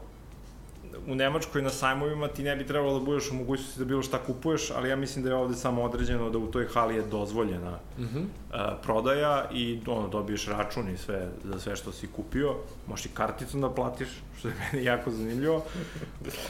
u 1.09 1.15
Nemačkoj 1.15 1.63
na 1.63 1.71
sajmovima 1.71 2.29
ti 2.29 2.43
ne 2.43 2.57
bi 2.57 2.67
trebalo 2.67 2.99
da 2.99 3.05
budeš 3.05 3.31
u 3.31 3.35
mogućnosti 3.35 3.79
da 3.79 3.85
bilo 3.85 4.03
šta 4.03 4.19
kupuješ, 4.19 4.71
ali 4.71 4.89
ja 4.89 4.97
mislim 4.97 5.25
da 5.25 5.31
je 5.31 5.37
ovde 5.37 5.55
samo 5.55 5.83
određeno 5.83 6.31
da 6.31 6.39
u 6.39 6.47
toj 6.47 6.67
hali 6.67 6.95
je 6.95 7.03
dozvoljena 7.03 7.79
mm 7.99 8.03
-hmm. 8.03 8.23
uh, 8.23 8.57
prodaja 8.83 9.49
i 9.53 9.81
ono, 9.87 10.09
dobiješ 10.09 10.47
račun 10.47 10.89
i 10.89 10.97
sve 10.97 11.29
za 11.45 11.59
sve 11.59 11.77
što 11.77 11.93
si 11.93 12.07
kupio. 12.07 12.55
Možeš 12.87 13.07
i 13.07 13.09
karticom 13.15 13.61
da 13.61 13.71
platiš, 13.71 14.09
što 14.39 14.49
je 14.49 14.55
meni 14.73 14.85
jako 14.85 15.11
zanimljivo. 15.11 15.65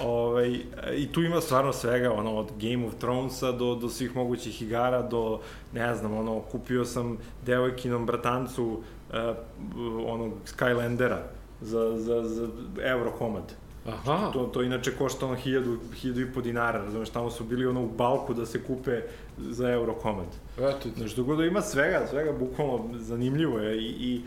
ovaj, 0.00 0.60
I 0.96 1.12
tu 1.12 1.22
ima 1.22 1.40
stvarno 1.40 1.72
svega, 1.72 2.12
ono, 2.12 2.34
od 2.36 2.52
Game 2.60 2.86
of 2.86 2.94
Thronesa 2.94 3.52
do, 3.52 3.74
do 3.74 3.88
svih 3.88 4.16
mogućih 4.16 4.62
igara, 4.62 5.02
do, 5.02 5.40
ne 5.72 5.94
znam, 5.94 6.18
ono, 6.18 6.40
kupio 6.40 6.84
sam 6.84 7.18
devojkinom 7.46 8.06
bratancu 8.06 8.64
uh, 8.64 9.16
onog 10.06 10.32
Skylandera 10.44 11.18
za, 11.60 11.96
za, 11.96 12.22
za 12.22 12.48
euro 12.82 13.12
komad. 13.18 13.52
Aha. 13.88 14.30
To, 14.32 14.46
to 14.46 14.62
inače 14.62 14.92
košta 14.98 15.26
ono 15.26 15.34
hiljadu, 15.34 15.78
hiljadu 15.94 16.20
i 16.20 16.32
po 16.32 16.40
dinara, 16.40 16.84
razumeš, 16.84 17.10
tamo 17.10 17.30
su 17.30 17.44
bili 17.44 17.66
ono 17.66 17.82
u 17.82 17.88
balku 17.88 18.34
da 18.34 18.46
se 18.46 18.62
kupe 18.64 19.00
za 19.38 19.70
euro 19.70 19.94
komad. 19.94 20.26
Eto. 20.58 20.88
Znaš, 20.96 21.14
dok 21.14 21.36
da 21.36 21.44
ima 21.44 21.62
svega, 21.62 22.06
svega 22.10 22.32
bukvalno 22.32 22.88
zanimljivo 22.98 23.58
je 23.58 23.82
i, 23.82 23.86
i 23.86 24.22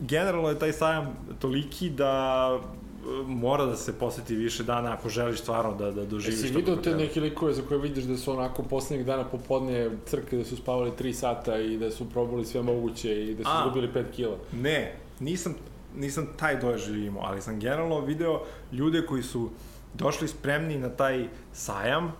generalno 0.00 0.48
je 0.48 0.58
taj 0.58 0.72
sajam 0.72 1.16
toliki 1.38 1.90
da 1.90 2.48
e, 2.58 3.22
mora 3.26 3.66
da 3.66 3.76
se 3.76 3.98
poseti 3.98 4.34
više 4.34 4.62
dana 4.62 4.92
ako 4.92 5.08
želiš 5.08 5.40
stvarno 5.40 5.74
da, 5.74 5.90
da 5.90 6.04
doživiš 6.04 6.40
Jesi 6.40 6.54
vidio 6.54 6.76
te 6.76 6.94
neke 6.94 7.20
likove 7.20 7.52
za 7.52 7.62
koje 7.62 7.80
vidiš 7.80 8.04
da 8.04 8.16
su 8.16 8.32
onako 8.32 8.62
poslednjih 8.62 9.06
dana 9.06 9.24
popodne 9.24 9.90
crke 10.06 10.36
da 10.36 10.44
su 10.44 10.56
spavali 10.56 10.90
3 11.00 11.12
sata 11.12 11.58
i 11.58 11.76
da 11.78 11.90
su 11.90 12.10
probali 12.10 12.44
sve 12.44 12.62
moguće 12.62 13.24
i 13.24 13.34
da 13.34 13.44
su 13.44 13.50
izgubili 13.60 13.92
5 13.92 14.04
kila? 14.16 14.36
Ne, 14.52 14.96
nisam 15.20 15.54
nisam 15.96 16.26
taj 16.36 16.56
doživio 16.56 17.06
imao, 17.06 17.22
ali 17.26 17.42
sam 17.42 17.60
generalno 17.60 18.00
video 18.00 18.42
ljude 18.72 19.06
koji 19.06 19.22
su 19.22 19.50
došli 19.94 20.28
spremni 20.28 20.78
na 20.78 20.88
taj 20.88 21.28
sajam 21.52 22.12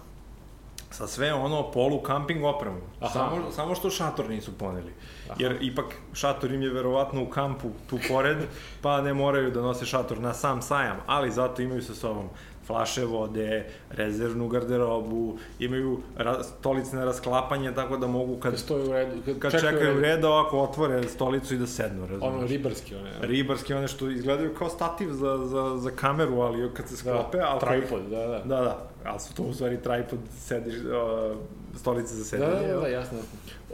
sa 0.90 1.06
sve 1.06 1.34
ono 1.34 1.70
polu 1.72 2.02
kamping 2.02 2.44
opremu. 2.44 2.80
Aha. 3.00 3.12
Samo, 3.12 3.50
samo 3.50 3.74
što 3.74 3.90
šator 3.90 4.30
nisu 4.30 4.58
poneli. 4.58 4.92
Aha. 5.26 5.34
Jer 5.38 5.58
ipak 5.60 5.86
šator 6.12 6.52
im 6.52 6.62
je 6.62 6.70
verovatno 6.70 7.22
u 7.22 7.26
kampu 7.26 7.70
tu 7.90 7.98
pored, 8.08 8.38
pa 8.82 9.00
ne 9.00 9.14
moraju 9.14 9.50
da 9.50 9.62
nose 9.62 9.86
šator 9.86 10.20
na 10.20 10.34
sam 10.34 10.62
sajam, 10.62 10.96
ali 11.06 11.30
zato 11.30 11.62
imaju 11.62 11.82
sa 11.82 11.94
sobom 11.94 12.28
flaše 12.66 13.04
vode, 13.04 13.66
rezervnu 13.90 14.48
garderobu, 14.48 15.38
imaju 15.58 16.00
ra 16.16 16.42
stolice 16.42 16.96
na 16.96 17.04
rasklapanje, 17.04 17.72
tako 17.74 17.96
da 17.96 18.06
mogu 18.06 18.36
kad, 18.36 18.52
kad, 18.52 18.60
stoju 18.60 18.90
u 18.90 18.92
redu, 18.92 19.16
kad, 19.24 19.38
kad 19.38 19.52
čekaju, 19.52 19.72
čekaju 19.72 20.00
red, 20.00 20.24
ovako 20.24 20.60
otvore 20.60 21.08
stolicu 21.08 21.54
i 21.54 21.58
da 21.58 21.66
sednu, 21.66 22.06
razumiješ? 22.06 22.34
Ono, 22.34 22.46
ribarski 22.46 22.94
one. 22.94 23.10
Ribarski 23.20 23.74
one 23.74 23.88
što 23.88 24.10
izgledaju 24.10 24.54
kao 24.54 24.68
stativ 24.68 25.12
za, 25.12 25.38
za, 25.44 25.76
za 25.76 25.90
kameru, 25.90 26.40
ali 26.40 26.74
kad 26.74 26.88
se 26.88 26.96
sklope... 26.96 27.38
Da, 27.38 27.48
ali 27.48 27.60
tripod, 27.60 28.02
da, 28.10 28.26
da. 28.26 28.38
Da, 28.44 28.60
da, 28.60 28.88
ali 29.04 29.20
su 29.20 29.34
to 29.34 29.42
u 29.42 29.52
stvari 29.52 29.78
tripod, 29.82 30.18
sediš, 30.38 30.74
uh, 30.74 31.36
stolice 31.76 32.14
za 32.14 32.24
sedenje. 32.24 32.66
Da, 32.68 32.74
da, 32.74 32.80
da, 32.80 32.88
jasno. 32.88 33.18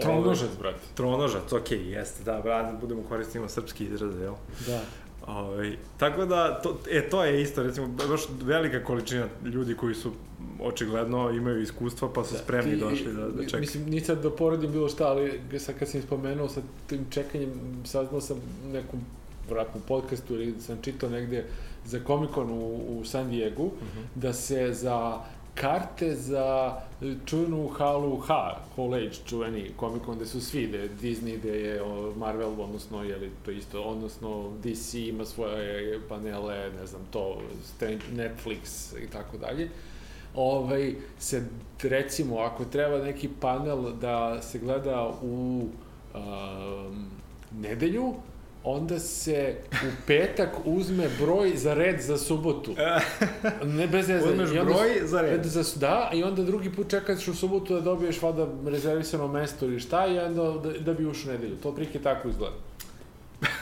Tronožac, 0.01 0.51
brate. 0.59 0.79
Tronožac, 0.95 1.53
okej, 1.53 1.79
okay, 1.79 1.83
jeste, 1.83 2.25
da, 2.25 2.41
brate, 2.41 2.77
budemo 2.81 3.03
koristimo 3.09 3.49
srpski 3.49 3.85
izraz, 3.85 4.21
jel? 4.21 4.35
Da. 4.67 4.81
Ovaj, 5.31 5.77
tako 5.97 6.25
da, 6.25 6.61
to, 6.63 6.79
e, 6.91 7.09
to 7.11 7.25
je 7.25 7.43
isto, 7.43 7.63
recimo, 7.63 7.87
baš 8.09 8.21
velika 8.43 8.85
količina 8.85 9.27
ljudi 9.45 9.75
koji 9.75 9.95
su 9.95 10.13
očigledno 10.61 11.31
imaju 11.31 11.63
iskustva 11.63 12.09
pa 12.15 12.25
su 12.25 12.33
da, 12.33 12.39
spremni 12.39 12.73
ti, 12.73 12.81
došli 12.81 13.13
da, 13.13 13.29
da 13.29 13.43
čekaju. 13.45 13.61
Mislim, 13.61 13.85
nisam 13.85 14.19
da 14.23 14.31
poredim 14.31 14.73
bilo 14.73 14.89
šta, 14.89 15.07
ali 15.09 15.41
sad 15.59 15.79
kad 15.79 15.89
sam 15.89 16.03
spomenuo 16.03 16.49
sa 16.49 16.61
tim 16.87 17.07
čekanjem, 17.11 17.51
saznao 17.85 18.21
sam 18.21 18.37
nekom 18.73 19.01
vratnom 19.51 19.83
podcastu 19.89 20.35
ili 20.35 20.55
sam 20.61 20.79
čitao 20.83 21.11
negde 21.11 21.45
za 21.85 22.01
Comic 22.07 22.31
Con 22.35 22.51
u, 22.51 22.99
u 22.99 23.05
San 23.05 23.31
Diego, 23.31 23.63
uh 23.63 23.73
mhm. 23.73 24.01
-huh. 24.01 24.21
da 24.21 24.33
se 24.33 24.73
za 24.73 25.21
karte 25.55 26.15
za 26.15 26.77
čuvenu 27.27 27.69
halu 27.69 28.17
H, 28.17 28.35
Hall 28.77 28.95
Age, 28.95 29.17
čuveni 29.27 29.71
komikon 29.77 30.17
gde 30.17 30.27
su 30.27 30.41
svi, 30.41 30.67
gde 30.67 30.79
je 30.79 30.89
Disney, 30.89 31.39
gde 31.39 31.61
je 31.61 31.81
Marvel, 32.17 32.61
odnosno, 32.61 33.05
je 33.05 33.17
li 33.17 33.31
to 33.45 33.51
isto, 33.51 33.83
odnosno 33.83 34.53
DC 34.63 34.95
ima 34.95 35.25
svoje 35.25 36.01
panele, 36.09 36.71
ne 36.81 36.87
znam, 36.87 37.03
to, 37.11 37.43
Netflix 38.13 38.95
i 39.05 39.11
tako 39.11 39.39
dalje. 39.39 39.69
Ovaj, 40.35 40.95
se, 41.19 41.43
recimo, 41.83 42.39
ako 42.39 42.65
treba 42.65 42.99
neki 42.99 43.29
panel 43.41 43.93
da 43.93 44.43
se 44.43 44.59
gleda 44.59 45.11
u 45.23 45.67
um, 46.15 47.07
nedelju, 47.61 48.15
onda 48.65 48.99
se 48.99 49.55
u 49.73 49.91
petak 50.07 50.49
uzme 50.65 51.09
broj 51.21 51.53
za 51.57 51.75
red 51.75 52.01
za 52.01 52.19
subotu. 52.19 52.75
Ne 53.65 53.87
bez 53.87 54.09
veze. 54.09 54.29
Uzmeš 54.29 54.51
broj 54.51 55.01
za 55.03 55.21
red. 55.21 55.45
Za, 55.45 55.65
da, 55.77 56.11
i 56.15 56.23
onda 56.23 56.43
drugi 56.43 56.73
put 56.73 56.91
čekaš 56.91 57.29
u 57.29 57.35
subotu 57.35 57.75
da 57.75 57.81
dobiješ 57.81 58.23
vada 58.23 58.47
rezervisano 58.67 59.29
mesto 59.29 59.67
ili 59.67 59.81
šta 59.81 60.07
i 60.07 60.19
onda 60.19 60.43
da, 60.43 60.79
da 60.79 60.95
bi 60.95 61.07
ušao 61.07 61.33
nedelju. 61.33 61.57
To 61.57 61.75
prike 61.75 61.99
tako 61.99 62.29
izgleda. 62.29 62.70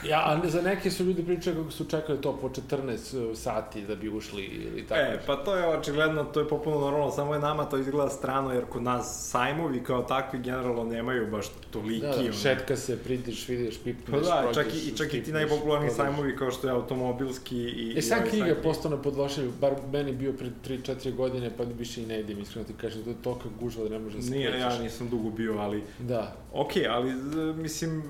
Ja, 0.03 0.23
a 0.25 0.49
za 0.49 0.61
neke 0.61 0.91
su 0.91 1.03
ljudi 1.03 1.23
pričali 1.23 1.55
kako 1.55 1.71
su 1.71 1.85
čekali 1.85 2.21
to 2.21 2.37
po 2.37 2.49
14 2.49 3.35
sati 3.35 3.81
da 3.81 3.95
bi 3.95 4.09
ušli 4.09 4.43
ili 4.43 4.87
tako. 4.87 5.01
E, 5.01 5.19
pa 5.25 5.35
to 5.35 5.55
je 5.55 5.67
očigledno, 5.67 6.23
to 6.23 6.39
je 6.39 6.47
popuno 6.47 6.79
normalno, 6.79 7.11
samo 7.11 7.33
je 7.33 7.39
nama 7.39 7.65
to 7.65 7.77
izgleda 7.77 8.09
strano, 8.09 8.53
jer 8.53 8.65
kod 8.65 8.83
nas 8.83 9.29
sajmovi 9.29 9.83
kao 9.83 10.01
takvi 10.01 10.39
generalno 10.39 10.83
nemaju 10.83 11.27
baš 11.31 11.45
toliki... 11.71 12.01
Da, 12.01 12.23
da, 12.23 12.31
šetka 12.31 12.75
se, 12.75 12.97
pridiš, 13.03 13.47
vidiš, 13.47 13.77
pipneš, 13.83 14.21
pa 14.29 14.41
da, 14.41 14.53
čak 14.53 14.67
i, 14.73 14.97
čak 14.97 15.13
i 15.13 15.23
ti 15.23 15.31
najpopularniji 15.31 15.91
sajmovi 15.91 16.35
kao 16.35 16.51
što 16.51 16.67
je 16.67 16.73
automobilski 16.73 17.57
i... 17.57 17.93
E, 17.97 18.01
sam 18.01 18.19
knjiga 18.29 18.45
je 18.45 18.61
postao 18.63 18.91
na 18.91 18.97
podlošenju, 18.97 19.51
bar 19.61 19.73
meni 19.91 20.11
bio 20.11 20.33
pre 20.33 20.49
3-4 20.67 21.15
godine, 21.15 21.51
pa 21.57 21.63
više 21.63 22.03
i 22.03 22.05
ne 22.05 22.19
idem, 22.19 22.39
iskreno 22.39 22.67
ti 22.67 22.73
kažem, 22.81 23.03
to 23.03 23.09
je 23.09 23.15
toliko 23.23 23.49
gužva 23.59 23.83
da 23.83 23.89
ne 23.89 23.99
može 23.99 24.17
da 24.17 24.23
se 24.23 24.31
Nije, 24.31 24.59
ja 24.59 24.79
nisam 24.79 25.09
dugo 25.09 25.29
bio, 25.29 25.57
ali... 25.57 25.83
Da. 25.99 26.35
Okej, 26.53 26.83
okay, 26.83 26.89
ali 26.91 27.13
mislim, 27.53 28.03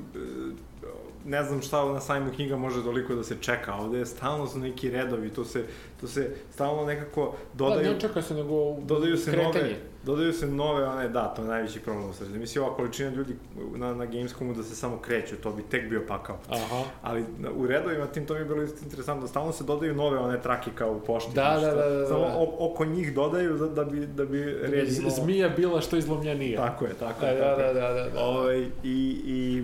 ne 1.26 1.44
znam 1.44 1.62
šta 1.62 1.86
na 1.86 2.00
sajmu 2.00 2.32
knjiga 2.36 2.58
može 2.58 2.84
toliko 2.84 3.16
da 3.16 3.24
se 3.24 3.36
čeka, 3.42 3.76
ovde 3.76 4.06
stalno 4.06 4.48
su 4.48 4.60
neki 4.60 4.90
redovi, 4.90 5.30
to 5.30 5.46
se, 5.46 5.64
to 6.02 6.08
se 6.08 6.36
stalno 6.54 6.86
nekako 6.86 7.36
dodaju... 7.54 7.88
Da, 7.88 7.94
ne 7.94 8.00
čeka 8.00 8.22
se, 8.22 8.34
nego 8.34 8.78
dodaju 8.82 9.18
se 9.18 9.32
kretanje. 9.32 9.64
nove, 9.64 9.76
dodaju 10.04 10.34
se 10.34 10.48
nove, 10.48 10.88
one, 10.88 11.10
da, 11.10 11.28
to 11.28 11.42
je 11.42 11.48
najveći 11.48 11.80
problem 11.80 12.10
u 12.10 12.14
sredi. 12.14 12.40
Mislim, 12.40 12.64
ova 12.64 12.76
količina 12.76 13.10
ljudi 13.10 13.36
na, 13.76 13.94
na 13.94 14.06
Gamescomu 14.06 14.54
da 14.54 14.64
se 14.64 14.76
samo 14.76 14.98
kreću, 14.98 15.36
to 15.36 15.52
bi 15.52 15.64
tek 15.64 15.90
bio 15.90 16.04
pakao. 16.08 16.38
Aha. 16.50 16.84
Ali 17.02 17.26
u 17.56 17.68
redovima 17.68 18.08
tim 18.08 18.26
to 18.26 18.34
mi 18.34 18.40
je 18.40 18.46
bilo 18.46 18.64
isto 18.64 18.80
interesantno, 18.84 19.28
stalno 19.28 19.52
se 19.52 19.64
dodaju 19.64 19.96
nove 19.96 20.18
one 20.18 20.42
trake 20.42 20.72
kao 20.76 20.92
u 20.92 21.00
pošti. 21.00 21.32
Da, 21.36 21.58
da, 21.62 21.72
da, 21.76 21.90
da, 21.90 22.08
Samo 22.08 22.48
oko 22.60 22.86
njih 22.86 23.16
dodaju 23.16 23.58
da, 23.58 23.68
da 23.68 23.84
bi, 23.84 24.08
da 24.08 24.26
bi 24.26 24.44
red 24.62 24.98
imao... 24.98 25.10
Zmija 25.12 25.50
bila 25.50 25.82
što 25.82 25.98
izlomljenija. 25.98 26.66
Tako 26.66 26.86
je, 26.86 26.94
tako 26.94 27.26
je. 27.26 27.36
Da, 27.36 27.56
da, 27.56 27.74
da, 27.74 27.94
da, 27.94 28.10
da. 28.10 28.20
Ove, 28.20 28.40
ovaj, 28.40 28.60
i, 28.84 29.22
i 29.26 29.64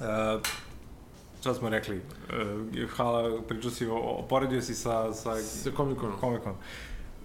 Uh, 0.00 0.40
šta 1.40 1.54
smo 1.54 1.68
rekli? 1.68 1.96
Uh, 1.96 2.90
Hala, 2.90 3.42
pričao 3.48 3.70
si, 3.70 3.86
o, 3.86 4.26
poredio 4.28 4.62
si 4.62 4.74
sa... 4.74 5.12
Sa, 5.12 5.36
sa 5.36 5.70
Comic-Conom. 5.70 6.20
Comic-Con. 6.20 6.54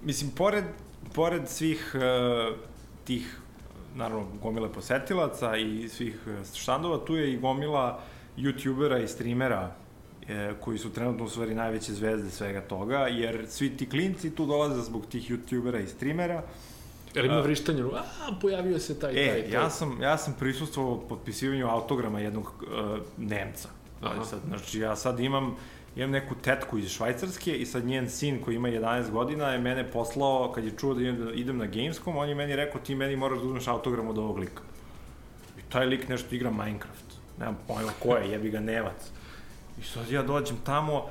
Mislim, 0.03 0.31
pored, 0.31 0.65
pored 1.13 1.49
svih 1.49 1.95
uh, 1.95 2.55
tih, 3.03 3.39
naravno, 3.95 4.27
gomile 4.43 4.73
posetilaca 4.73 5.57
i 5.57 5.89
svih 5.89 6.19
štandova, 6.55 7.05
tu 7.05 7.15
je 7.15 7.33
i 7.33 7.37
gomila 7.37 8.01
youtubera 8.37 9.03
i 9.03 9.07
streamera 9.07 9.75
e, 10.27 10.53
koji 10.61 10.77
su 10.77 10.93
trenutno 10.93 11.25
u 11.25 11.29
stvari 11.29 11.55
najveće 11.55 11.93
zvezde 11.93 12.29
svega 12.29 12.61
toga, 12.61 12.97
jer 12.97 13.45
svi 13.49 13.77
ti 13.77 13.89
klinci 13.89 14.35
tu 14.35 14.45
dolaze 14.45 14.81
zbog 14.81 15.05
tih 15.05 15.31
youtubera 15.31 15.83
i 15.83 15.87
streamera, 15.87 16.43
Jer 17.15 17.25
ima 17.25 17.39
vrištanje, 17.39 17.83
a, 17.83 18.31
pojavio 18.41 18.79
se 18.79 18.99
taj, 18.99 19.11
e, 19.11 19.29
taj, 19.29 19.41
taj. 19.41 19.51
ja 19.51 19.69
sam, 19.69 20.01
ja 20.01 20.17
sam 20.17 20.35
prisustvovao 20.39 20.99
potpisivanju 20.99 21.67
autograma 21.67 22.19
jednog 22.19 22.53
uh, 22.61 22.97
Nemca. 23.17 23.69
Aha. 24.01 24.25
Sad, 24.25 24.39
znači, 24.47 24.79
ja 24.79 24.95
sad 24.95 25.19
imam, 25.19 25.55
imam 25.95 26.11
neku 26.11 26.35
tetku 26.35 26.77
iz 26.77 26.89
Švajcarske 26.89 27.55
i 27.55 27.65
sad 27.65 27.85
njen 27.85 28.09
sin 28.09 28.41
koji 28.41 28.55
ima 28.55 28.69
11 28.69 29.09
godina 29.11 29.49
je 29.49 29.59
mene 29.59 29.91
poslao, 29.91 30.51
kad 30.55 30.63
je 30.63 30.71
čuo 30.77 30.93
da 30.93 31.01
idem, 31.01 31.31
idem 31.33 31.57
na 31.57 31.65
Gamescom, 31.65 32.17
on 32.17 32.29
je 32.29 32.35
meni 32.35 32.55
rekao 32.55 32.81
ti 32.81 32.95
meni 32.95 33.15
moraš 33.15 33.39
da 33.39 33.45
uzmeš 33.45 33.67
autogram 33.67 34.07
od 34.07 34.17
ovog 34.17 34.37
lika. 34.37 34.61
I 35.59 35.61
taj 35.71 35.85
lik 35.85 36.09
nešto 36.09 36.35
igra 36.35 36.51
Minecraft. 36.51 37.05
Nemam 37.39 37.57
pojma 37.67 37.91
ko 37.99 38.15
je, 38.15 38.31
jebi 38.31 38.49
ga 38.49 38.59
nevac. 38.59 39.11
I 39.79 39.83
sad 39.83 40.11
ja 40.11 40.23
dođem 40.23 40.57
tamo, 40.65 41.05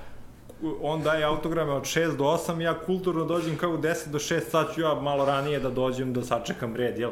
on 0.83 1.03
daje 1.03 1.25
autograme 1.25 1.73
od 1.73 1.83
6 1.83 2.17
do 2.17 2.25
8, 2.25 2.61
ja 2.61 2.79
kulturno 2.87 3.25
dođem 3.25 3.57
kao 3.57 3.71
u 3.71 3.79
10 3.79 4.09
do 4.09 4.19
6, 4.19 4.41
sad 4.41 4.75
ću 4.75 4.81
ja 4.81 4.95
malo 4.95 5.25
ranije 5.25 5.61
da 5.61 5.71
dođem 5.71 6.13
da 6.13 6.23
sačekam 6.23 6.77
red, 6.77 6.99
jel? 6.99 7.11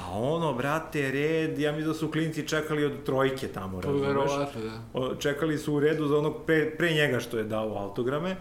A 0.00 0.18
ono, 0.18 0.54
brate, 0.54 1.10
red, 1.10 1.58
ja 1.58 1.72
mi 1.72 1.82
da 1.82 1.94
su 1.94 2.10
klinci 2.10 2.48
čekali 2.48 2.84
od 2.84 2.92
trojke 3.04 3.48
tamo, 3.48 3.80
razumeš? 3.80 4.08
Verovatno, 4.08 4.60
da. 4.60 5.14
Čekali 5.18 5.58
su 5.58 5.74
u 5.74 5.80
redu 5.80 6.06
za 6.06 6.18
onog 6.18 6.36
pre, 6.46 6.70
pre 6.70 6.92
njega 6.92 7.20
što 7.20 7.38
je 7.38 7.44
dao 7.44 7.76
autograme 7.78 8.36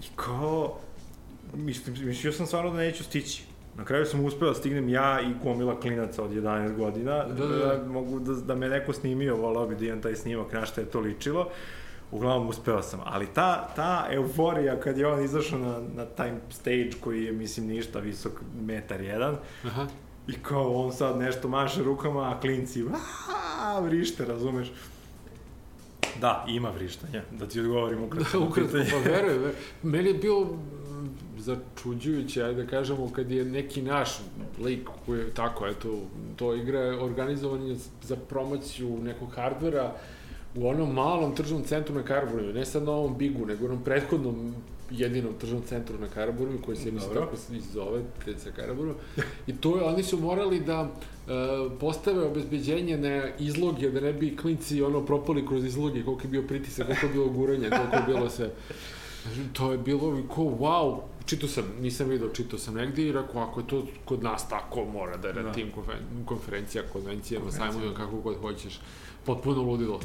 i 0.00 0.06
kao, 0.16 0.78
mislim, 1.54 1.96
mislio 2.06 2.32
sam 2.32 2.46
stvarno 2.46 2.70
da 2.70 2.76
neću 2.76 3.04
stići. 3.04 3.44
Na 3.76 3.84
kraju 3.84 4.06
sam 4.06 4.24
uspeo 4.24 4.48
da 4.48 4.54
stignem 4.54 4.88
ja 4.88 5.20
i 5.20 5.44
gomila 5.44 5.80
klinaca 5.80 6.22
od 6.22 6.30
11 6.30 6.76
godina, 6.76 7.24
da, 7.24 7.46
da, 7.46 7.56
da. 7.56 7.76
da 7.76 7.84
mogu 7.92 8.20
da, 8.20 8.32
da 8.32 8.54
me 8.54 8.68
neko 8.68 8.92
snimio, 8.92 9.36
volao 9.36 9.66
bi 9.66 9.74
da 9.74 9.84
imam 9.84 10.02
taj 10.02 10.16
snimak, 10.16 10.52
na 10.52 10.66
šta 10.66 10.80
je 10.80 10.86
to 10.86 11.00
ličilo 11.00 11.50
uglavnom 12.10 12.48
uspeo 12.48 12.82
sam, 12.82 13.00
ali 13.04 13.26
ta, 13.26 13.68
ta 13.76 14.06
euforija 14.10 14.80
kad 14.80 14.98
je 14.98 15.06
on 15.06 15.24
izašao 15.24 15.58
na, 15.58 15.80
na 15.94 16.04
taj 16.04 16.32
stage 16.50 16.90
koji 17.00 17.24
je, 17.24 17.32
mislim, 17.32 17.66
ništa 17.66 17.98
visok, 17.98 18.32
metar 18.60 19.00
jedan, 19.00 19.36
Aha. 19.64 19.86
i 20.28 20.32
kao 20.32 20.74
on 20.74 20.92
sad 20.92 21.18
nešto 21.18 21.48
maše 21.48 21.82
rukama, 21.82 22.30
a 22.30 22.40
klinci, 22.40 22.82
aaa, 22.82 23.80
vrište, 23.80 24.24
razumeš? 24.24 24.72
Da, 26.20 26.44
ima 26.48 26.70
vrištanja, 26.70 27.22
da 27.30 27.46
ti 27.48 27.60
odgovorim 27.60 28.02
ukratko. 28.06 28.38
Da, 28.38 28.44
ukratko, 28.44 28.76
pa 28.90 29.10
verujem. 29.10 29.52
Meni 29.82 30.08
je 30.08 30.14
bilo 30.14 30.58
začuđujuće, 31.38 32.42
ajde 32.42 32.62
da 32.62 32.70
kažemo, 32.70 33.10
kad 33.12 33.30
je 33.30 33.44
neki 33.44 33.82
naš 33.82 34.10
lik 34.64 34.88
koji 35.06 35.18
je 35.18 35.34
tako, 35.34 35.66
eto, 35.66 36.00
to 36.36 36.54
igra 36.54 36.80
organizovan 36.80 37.76
za 38.02 38.16
promociju 38.16 38.98
nekog 39.02 39.32
hardvera, 39.34 39.92
u 40.56 40.68
onom 40.68 40.94
malom 40.94 41.34
tržnom 41.34 41.64
centru 41.64 41.94
na 41.94 42.02
Karaburju, 42.02 42.54
ne 42.54 42.64
sad 42.64 42.82
na 42.82 42.92
ovom 42.92 43.18
Bigu, 43.18 43.46
nego 43.46 43.66
onom 43.66 43.84
prethodnom 43.84 44.54
jedinom 44.90 45.34
tržnom 45.40 45.62
centru 45.62 45.98
na 45.98 46.08
Karaburju, 46.08 46.58
koji 46.64 46.76
se 46.76 46.90
mislim 46.90 47.14
tako 47.14 47.36
se 47.36 47.60
zove, 47.72 48.02
sa 48.38 48.50
Karaburju. 48.50 48.94
I 49.46 49.56
to 49.56 49.76
je, 49.76 49.84
oni 49.84 50.02
su 50.02 50.20
morali 50.20 50.60
da 50.60 50.82
uh, 50.82 51.72
postave 51.80 52.26
obezbeđenje 52.26 52.98
na 52.98 53.28
izloge, 53.38 53.90
da 53.90 54.00
ne 54.00 54.12
bi 54.12 54.36
klinci 54.36 54.82
ono 54.82 55.06
propali 55.06 55.46
kroz 55.46 55.64
izloge, 55.64 56.04
koliko 56.04 56.22
je 56.22 56.28
bio 56.28 56.42
pritisak, 56.42 56.86
koliko 56.86 57.06
je 57.06 57.12
bilo 57.12 57.28
guranje, 57.28 57.70
koliko 57.70 57.96
je 57.96 58.02
bilo 58.06 58.30
sve. 58.30 58.50
To 59.52 59.72
je 59.72 59.78
bilo 59.78 60.22
ko, 60.28 60.42
wow, 60.42 61.00
čitao 61.26 61.48
sam, 61.48 61.64
nisam 61.80 62.08
vidio, 62.08 62.28
čitao 62.28 62.58
sam 62.58 62.74
negde 62.74 63.02
i 63.02 63.12
rekao, 63.12 63.42
ako 63.42 63.60
je 63.60 63.66
to 63.66 63.86
kod 64.04 64.22
nas 64.22 64.48
tako, 64.48 64.84
mora 64.84 65.16
da 65.16 65.28
je 65.28 65.34
na 65.34 65.42
da. 65.42 65.52
tim 65.52 65.72
konferencija, 66.24 66.82
konvencijama, 66.92 67.52
sajmovima, 67.52 67.94
kako 67.94 68.16
god 68.16 68.36
hoćeš 68.40 68.80
potpuno 69.26 69.62
ludilo. 69.62 70.00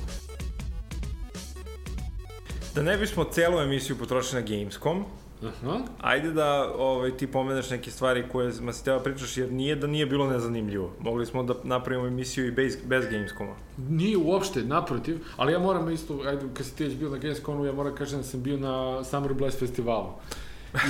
Da 2.75 2.83
ne 2.83 2.97
bismo 2.97 3.23
celu 3.23 3.59
emisiju 3.59 3.97
potrošili 3.97 4.41
na 4.41 4.47
Gamescom, 4.47 5.05
Aha. 5.47 5.79
Ajde 6.01 6.31
da 6.31 6.73
ovaj, 6.77 7.17
ti 7.17 7.27
pomeneš 7.27 7.69
neke 7.69 7.91
stvari 7.91 8.23
koje 8.31 8.53
ma 8.61 8.73
si 8.73 8.85
teba 8.85 8.99
pričaš, 8.99 9.37
jer 9.37 9.51
nije 9.51 9.75
da 9.75 9.87
nije 9.87 10.05
bilo 10.05 10.29
nezanimljivo. 10.29 10.91
Mogli 10.99 11.25
smo 11.25 11.43
da 11.43 11.53
napravimo 11.63 12.07
emisiju 12.07 12.47
i 12.47 12.51
bez, 12.51 12.77
bez 12.85 13.05
Gamescoma. 13.11 13.55
Nije 13.89 14.17
uopšte, 14.17 14.63
naprotiv, 14.63 15.19
ali 15.37 15.53
ja 15.53 15.59
moram 15.59 15.91
isto, 15.91 16.19
ajde, 16.25 16.45
kad 16.53 16.65
si 16.65 16.75
ti 16.75 16.83
već 16.83 16.95
bio 16.95 17.09
na 17.09 17.17
Gamescomu, 17.17 17.65
ja 17.65 17.73
moram 17.73 17.95
kažem 17.95 18.17
da 18.19 18.23
sam 18.23 18.43
bio 18.43 18.57
na 18.57 19.03
Summer 19.03 19.33
Blast 19.33 19.59
festivalu. 19.59 20.09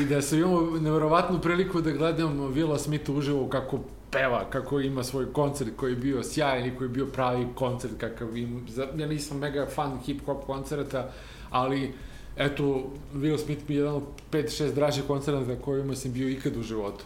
I 0.02 0.06
da 0.06 0.22
sam 0.22 0.40
imao 0.40 0.62
nevjerovatnu 0.62 1.42
priliku 1.42 1.82
da 1.82 1.92
gledam 1.92 2.40
Willa 2.40 2.78
Smitha 2.78 3.12
uživo 3.12 3.50
kako 3.50 3.80
peva, 4.12 4.50
kako 4.50 4.80
ima 4.80 5.04
svoj 5.04 5.34
koncert 5.34 5.70
koji 5.76 5.92
je 5.92 5.96
bio 5.96 6.24
sjajan 6.24 6.66
i 6.66 6.76
koji 6.76 6.86
je 6.86 6.94
bio 6.94 7.06
pravi 7.06 7.48
koncert 7.56 7.94
kakav 7.98 8.38
im, 8.38 8.66
ja 8.98 9.08
nisam 9.08 9.38
mega 9.38 9.68
fan 9.76 10.00
hip-hop 10.08 10.46
koncerta, 10.46 11.10
ali 11.50 11.94
eto, 12.38 12.92
Will 13.14 13.38
Smith 13.38 13.62
mi 13.68 13.76
je 13.76 13.80
jedan 13.80 13.96
od 13.96 14.04
5-6 14.32 14.74
dražih 14.74 15.04
koncerta 15.04 15.54
na 15.54 15.56
kojima 15.56 15.96
sam 15.96 16.14
bio 16.14 16.30
ikad 16.30 16.58
u 16.58 16.64
životu. 16.64 17.04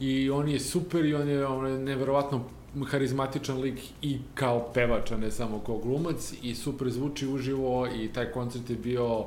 I 0.00 0.30
on 0.30 0.48
je 0.48 0.60
super 0.60 1.04
i 1.04 1.14
on 1.14 1.28
je, 1.28 1.46
on 1.46 1.66
je 1.66 1.78
neverovatno 1.78 2.44
harizmatičan 2.84 3.60
lik 3.60 3.78
i 4.02 4.18
kao 4.34 4.68
pevač, 4.74 5.10
a 5.12 5.16
ne 5.16 5.30
samo 5.30 5.58
kao 5.66 5.78
glumac 5.78 6.32
i 6.42 6.54
super 6.54 6.90
zvuči 6.90 7.26
uživo 7.26 7.88
i 7.88 8.08
taj 8.08 8.32
koncert 8.32 8.70
je 8.70 8.76
bio 8.76 9.18
uh, 9.18 9.26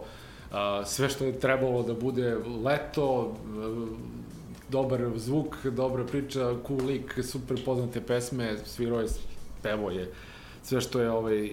sve 0.85 1.09
što 1.09 1.25
je 1.25 1.39
trebalo 1.39 1.83
da 1.83 1.93
bude 1.93 2.37
leto, 2.65 3.19
uh, 3.19 3.87
dobar 4.71 5.01
zvuk, 5.15 5.57
dobra 5.65 6.05
priča, 6.05 6.53
cool 6.67 6.85
lik, 6.87 7.19
super 7.23 7.57
poznate 7.65 8.01
pesme, 8.01 8.57
svirao 8.65 9.01
je, 9.01 9.07
pevo 9.63 9.91
je 9.91 10.11
sve 10.63 10.81
što 10.81 11.01
je 11.01 11.11
ovaj, 11.11 11.49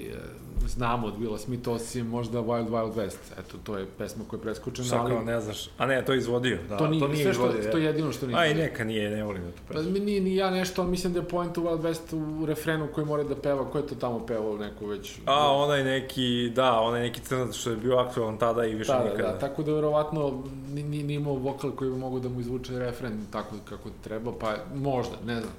znamo 0.66 1.06
od 1.06 1.14
Willa 1.18 1.38
Smith, 1.38 1.68
osim 1.68 2.06
možda 2.06 2.38
Wild 2.38 2.68
Wild 2.68 2.94
West. 2.94 3.18
Eto, 3.38 3.56
to 3.64 3.78
je 3.78 3.86
pesma 3.98 4.24
koja 4.28 4.38
je 4.38 4.42
preskočena. 4.42 4.88
Šta 4.88 5.06
kao, 5.06 5.22
ne 5.22 5.40
znaš. 5.40 5.68
A 5.78 5.86
ne, 5.86 6.04
to 6.04 6.12
je 6.12 6.18
izvodio. 6.18 6.58
Da, 6.68 6.76
to 6.76 6.88
nije, 6.88 7.00
to 7.00 7.08
nije 7.08 7.22
sve 7.22 7.30
izvodio, 7.30 7.62
što, 7.62 7.70
to 7.70 7.78
je 7.78 7.84
jedino 7.84 8.12
što 8.12 8.26
nije. 8.26 8.38
A 8.38 8.46
i 8.46 8.54
neka 8.54 8.84
nije, 8.84 9.10
ne 9.10 9.24
volim 9.24 9.42
da 9.42 9.50
to 9.50 9.58
pesma. 9.68 9.82
Pa, 9.82 9.98
ni, 9.98 10.20
ni 10.20 10.36
ja 10.36 10.50
nešto, 10.50 10.82
ali 10.82 10.90
mislim 10.90 11.12
da 11.12 11.18
je 11.18 11.28
point 11.28 11.58
u 11.58 11.62
Wild 11.62 11.80
West 11.80 12.40
u 12.42 12.46
refrenu 12.46 12.88
koji 12.94 13.06
mora 13.06 13.24
da 13.24 13.36
peva, 13.36 13.70
ko 13.70 13.78
je 13.78 13.86
to 13.86 13.94
tamo 13.94 14.26
pevao 14.26 14.56
neko 14.56 14.86
već... 14.86 15.18
A, 15.26 15.52
onaj 15.52 15.84
neki, 15.84 16.52
da, 16.54 16.80
onaj 16.80 17.00
neki 17.00 17.20
crnac 17.20 17.54
što 17.54 17.70
je 17.70 17.76
bio 17.76 17.96
aktualan 17.96 18.38
tada 18.38 18.66
i 18.66 18.74
više 18.74 18.92
da, 18.92 19.04
nikada. 19.04 19.22
Da, 19.22 19.32
da, 19.32 19.38
tako 19.38 19.62
da 19.62 19.72
verovatno 19.72 20.42
nije 20.74 21.14
imao 21.14 21.34
vokal 21.34 21.70
koji 21.70 21.90
bi 21.90 21.96
mogu 21.96 22.20
da 22.20 22.28
mu 22.28 22.40
izvuče 22.40 22.78
refren 22.78 23.26
tako 23.32 23.56
kako 23.68 23.90
treba, 24.04 24.32
pa 24.40 24.56
možda, 24.74 25.16
ne 25.26 25.40
znam. 25.40 25.52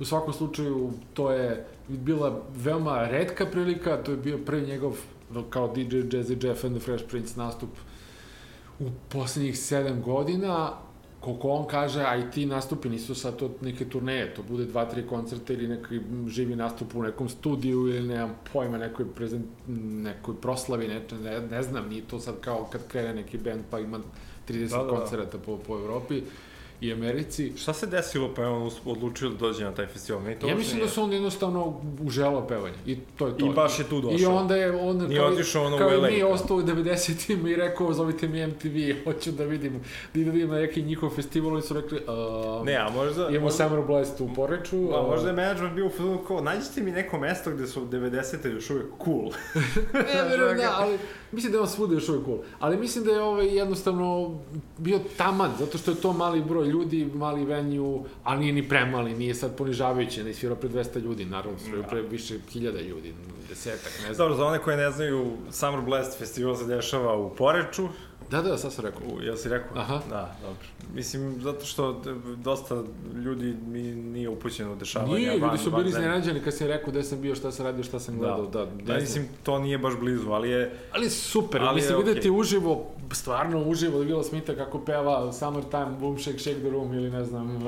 U 0.00 0.04
svakom 0.04 0.32
slučaju, 0.32 0.90
to 1.14 1.30
je 1.30 1.66
bila 1.88 2.42
veoma 2.56 3.08
redka 3.08 3.46
prilika, 3.46 4.02
to 4.02 4.10
je 4.10 4.16
bio 4.16 4.38
prvi 4.46 4.66
njegov 4.66 4.96
kao 5.50 5.68
DJ 5.74 5.96
Jazzy 5.96 6.46
Jeff 6.46 6.64
and 6.64 6.76
the 6.76 6.84
Fresh 6.84 7.04
Prince 7.08 7.40
nastup 7.40 7.70
u 8.80 8.84
poslednjih 9.08 9.58
sedam 9.58 10.02
godina 10.02 10.72
koliko 11.20 11.48
on 11.48 11.66
kaže, 11.66 12.02
a 12.02 12.16
i 12.16 12.30
ti 12.30 12.46
nastupi 12.46 12.88
nisu 12.88 13.14
sad 13.14 13.36
to 13.36 13.50
neke 13.60 13.84
turneje, 13.84 14.34
to 14.34 14.42
bude 14.42 14.64
dva, 14.64 14.84
tri 14.84 15.06
koncerta 15.06 15.52
ili 15.52 15.68
neki 15.68 16.00
živi 16.28 16.56
nastup 16.56 16.94
u 16.94 17.02
nekom 17.02 17.28
studiju 17.28 17.88
ili 17.88 18.08
nemam 18.08 18.34
pojma, 18.52 18.78
nekoj, 18.78 19.06
prezent, 19.14 19.46
nekoj 19.68 20.34
proslavi, 20.40 20.88
ne, 20.88 21.02
ne, 21.22 21.40
ne 21.40 21.62
znam, 21.62 21.88
nije 21.88 22.02
to 22.02 22.20
sad 22.20 22.40
kao 22.40 22.68
kad 22.72 22.88
krene 22.88 23.14
neki 23.14 23.38
band 23.38 23.60
pa 23.70 23.78
ima 23.78 23.98
30 24.48 24.70
da, 24.70 24.76
da, 24.76 24.84
da. 24.84 24.90
koncerta 24.90 25.38
po, 25.38 25.58
po 25.66 25.78
Evropi 25.78 26.22
i 26.80 26.92
Americi. 26.92 27.52
Šta 27.56 27.72
se 27.72 27.86
desilo 27.86 28.34
pa 28.36 28.42
je 28.42 28.48
on 28.48 28.70
odlučio 28.84 29.28
da 29.28 29.36
dođe 29.36 29.64
na 29.64 29.74
taj 29.74 29.86
festival? 29.86 30.22
Meni 30.22 30.38
to 30.38 30.48
ja 30.48 30.54
mislim 30.54 30.80
da 30.80 30.88
su 30.88 31.02
on 31.02 31.12
jednostavno 31.12 31.80
uželao 32.02 32.46
pevanje 32.46 32.76
i 32.86 32.96
to 33.16 33.26
je 33.26 33.38
to. 33.38 33.46
I 33.46 33.50
baš 33.54 33.78
je 33.78 33.84
tu 33.84 34.00
došao. 34.00 34.18
I 34.18 34.26
onda 34.26 34.56
je 34.56 34.80
on 34.80 34.96
nije 34.96 35.20
kao, 35.20 35.28
otišao 35.28 35.64
ono 35.64 35.78
kao 35.78 36.10
i 36.10 36.22
ostao 36.22 36.56
u 36.56 36.62
90-im 36.62 37.46
i 37.46 37.56
rekao 37.56 37.92
zovite 37.92 38.28
mi 38.28 38.46
MTV, 38.46 38.76
hoću 39.04 39.32
da 39.32 39.44
vidim, 39.44 39.80
da 40.14 40.30
vidim 40.30 40.48
na 40.48 40.56
neki 40.56 40.82
njihov 40.82 41.10
festival 41.10 41.58
i 41.58 41.62
su 41.62 41.74
rekli 41.74 41.98
uh, 41.98 42.66
ne, 42.66 42.76
a 42.76 42.90
možda... 42.90 43.28
Imamo 43.28 43.44
možda, 43.44 43.64
Summer 43.64 43.86
Blast 43.86 44.20
u 44.20 44.34
Poreču. 44.34 44.76
A 44.94 45.02
možda 45.02 45.28
je 45.28 45.36
management 45.36 45.74
bio 45.74 45.86
u 45.86 45.90
filmu 45.90 46.18
kao, 46.18 46.40
nađite 46.40 46.82
mi 46.82 46.90
neko 46.90 47.18
mesto 47.18 47.50
gde 47.50 47.66
su 47.66 47.86
90-te 47.86 48.50
još 48.50 48.70
uvijek 48.70 48.86
cool. 49.04 49.30
ne, 50.14 50.28
verujem, 50.28 50.56
da, 50.56 50.74
ali 50.78 50.98
mislim 51.32 51.52
da 51.52 51.58
je 51.58 51.62
on 51.62 51.68
svuda 51.68 51.94
još 51.94 52.08
uvijek 52.08 52.24
cool. 52.24 52.38
Ali 52.58 52.76
mislim 52.76 53.04
da 53.04 53.10
je 53.10 53.22
ovaj 53.22 53.56
jednostavno 53.56 54.38
bio 54.78 55.00
taman, 55.16 55.50
zato 55.58 55.78
što 55.78 55.90
je 55.90 56.00
to 56.00 56.12
mali 56.12 56.42
broj 56.42 56.66
ljudi, 56.66 57.10
mali 57.14 57.44
venue, 57.44 58.00
a 58.24 58.36
nije 58.36 58.52
ni 58.52 58.68
premali, 58.68 59.14
nije 59.14 59.34
sad 59.34 59.56
ponižavajuće, 59.56 60.24
ne 60.24 60.30
isvirao 60.30 60.56
pre 60.56 60.68
200 60.68 61.02
ljudi, 61.02 61.24
naravno, 61.24 61.58
svirao 61.58 61.84
pre 61.90 62.02
više 62.02 62.38
hiljada 62.52 62.80
ljudi, 62.80 63.14
desetak, 63.48 63.92
ne 63.98 64.14
znam. 64.14 64.16
Dobro, 64.16 64.34
za 64.34 64.46
one 64.46 64.58
koje 64.58 64.76
ne 64.76 64.90
znaju, 64.90 65.36
Summer 65.50 65.80
Blast 65.80 66.18
festival 66.18 66.56
se 66.56 66.66
dešava 66.66 67.16
u 67.16 67.34
Poreču, 67.36 67.88
Da, 68.30 68.42
da, 68.42 68.58
sad 68.58 68.72
sam 68.72 68.84
rekao. 68.84 69.00
U, 69.06 69.22
jel 69.22 69.36
si 69.36 69.48
rekao? 69.48 69.78
Aha. 69.78 70.00
Da, 70.10 70.36
dobro. 70.42 70.66
Mislim, 70.94 71.42
zato 71.42 71.64
što 71.64 72.02
dosta 72.36 72.82
ljudi 73.24 73.56
mi 73.66 73.82
nije 73.82 74.28
upućeno 74.28 74.72
u 74.72 74.76
dešavanja. 74.76 75.14
Nije, 75.14 75.38
ljudi 75.38 75.58
su 75.58 75.70
bili 75.70 75.88
iznenađeni 75.88 76.40
kad 76.40 76.54
sam 76.54 76.66
rekao 76.66 76.90
gde 76.90 77.02
sam 77.02 77.20
bio, 77.20 77.34
šta 77.34 77.52
sam 77.52 77.66
radio, 77.66 77.84
šta 77.84 78.00
sam 78.00 78.18
gledao. 78.18 78.46
Da, 78.46 78.64
da, 78.64 78.70
da 78.82 78.94
mislim, 78.94 79.28
to 79.42 79.58
nije 79.58 79.78
baš 79.78 79.94
blizu, 80.00 80.30
ali 80.30 80.50
je... 80.50 80.78
Ali 80.92 81.10
super, 81.10 81.62
ali 81.62 81.74
mislim, 81.74 81.98
videti 81.98 82.30
okay. 82.30 82.40
uživo, 82.40 82.86
stvarno 83.12 83.62
uživo, 83.62 84.04
Will 84.04 84.28
Smitha 84.28 84.54
kako 84.54 84.78
peva 84.78 85.32
Summertime, 85.32 85.96
Boom 86.00 86.18
Shake 86.18 86.38
Shake 86.38 86.60
the 86.60 86.70
Room 86.70 86.94
ili 86.94 87.10
ne 87.10 87.24
znam, 87.24 87.56
uh, 87.56 87.62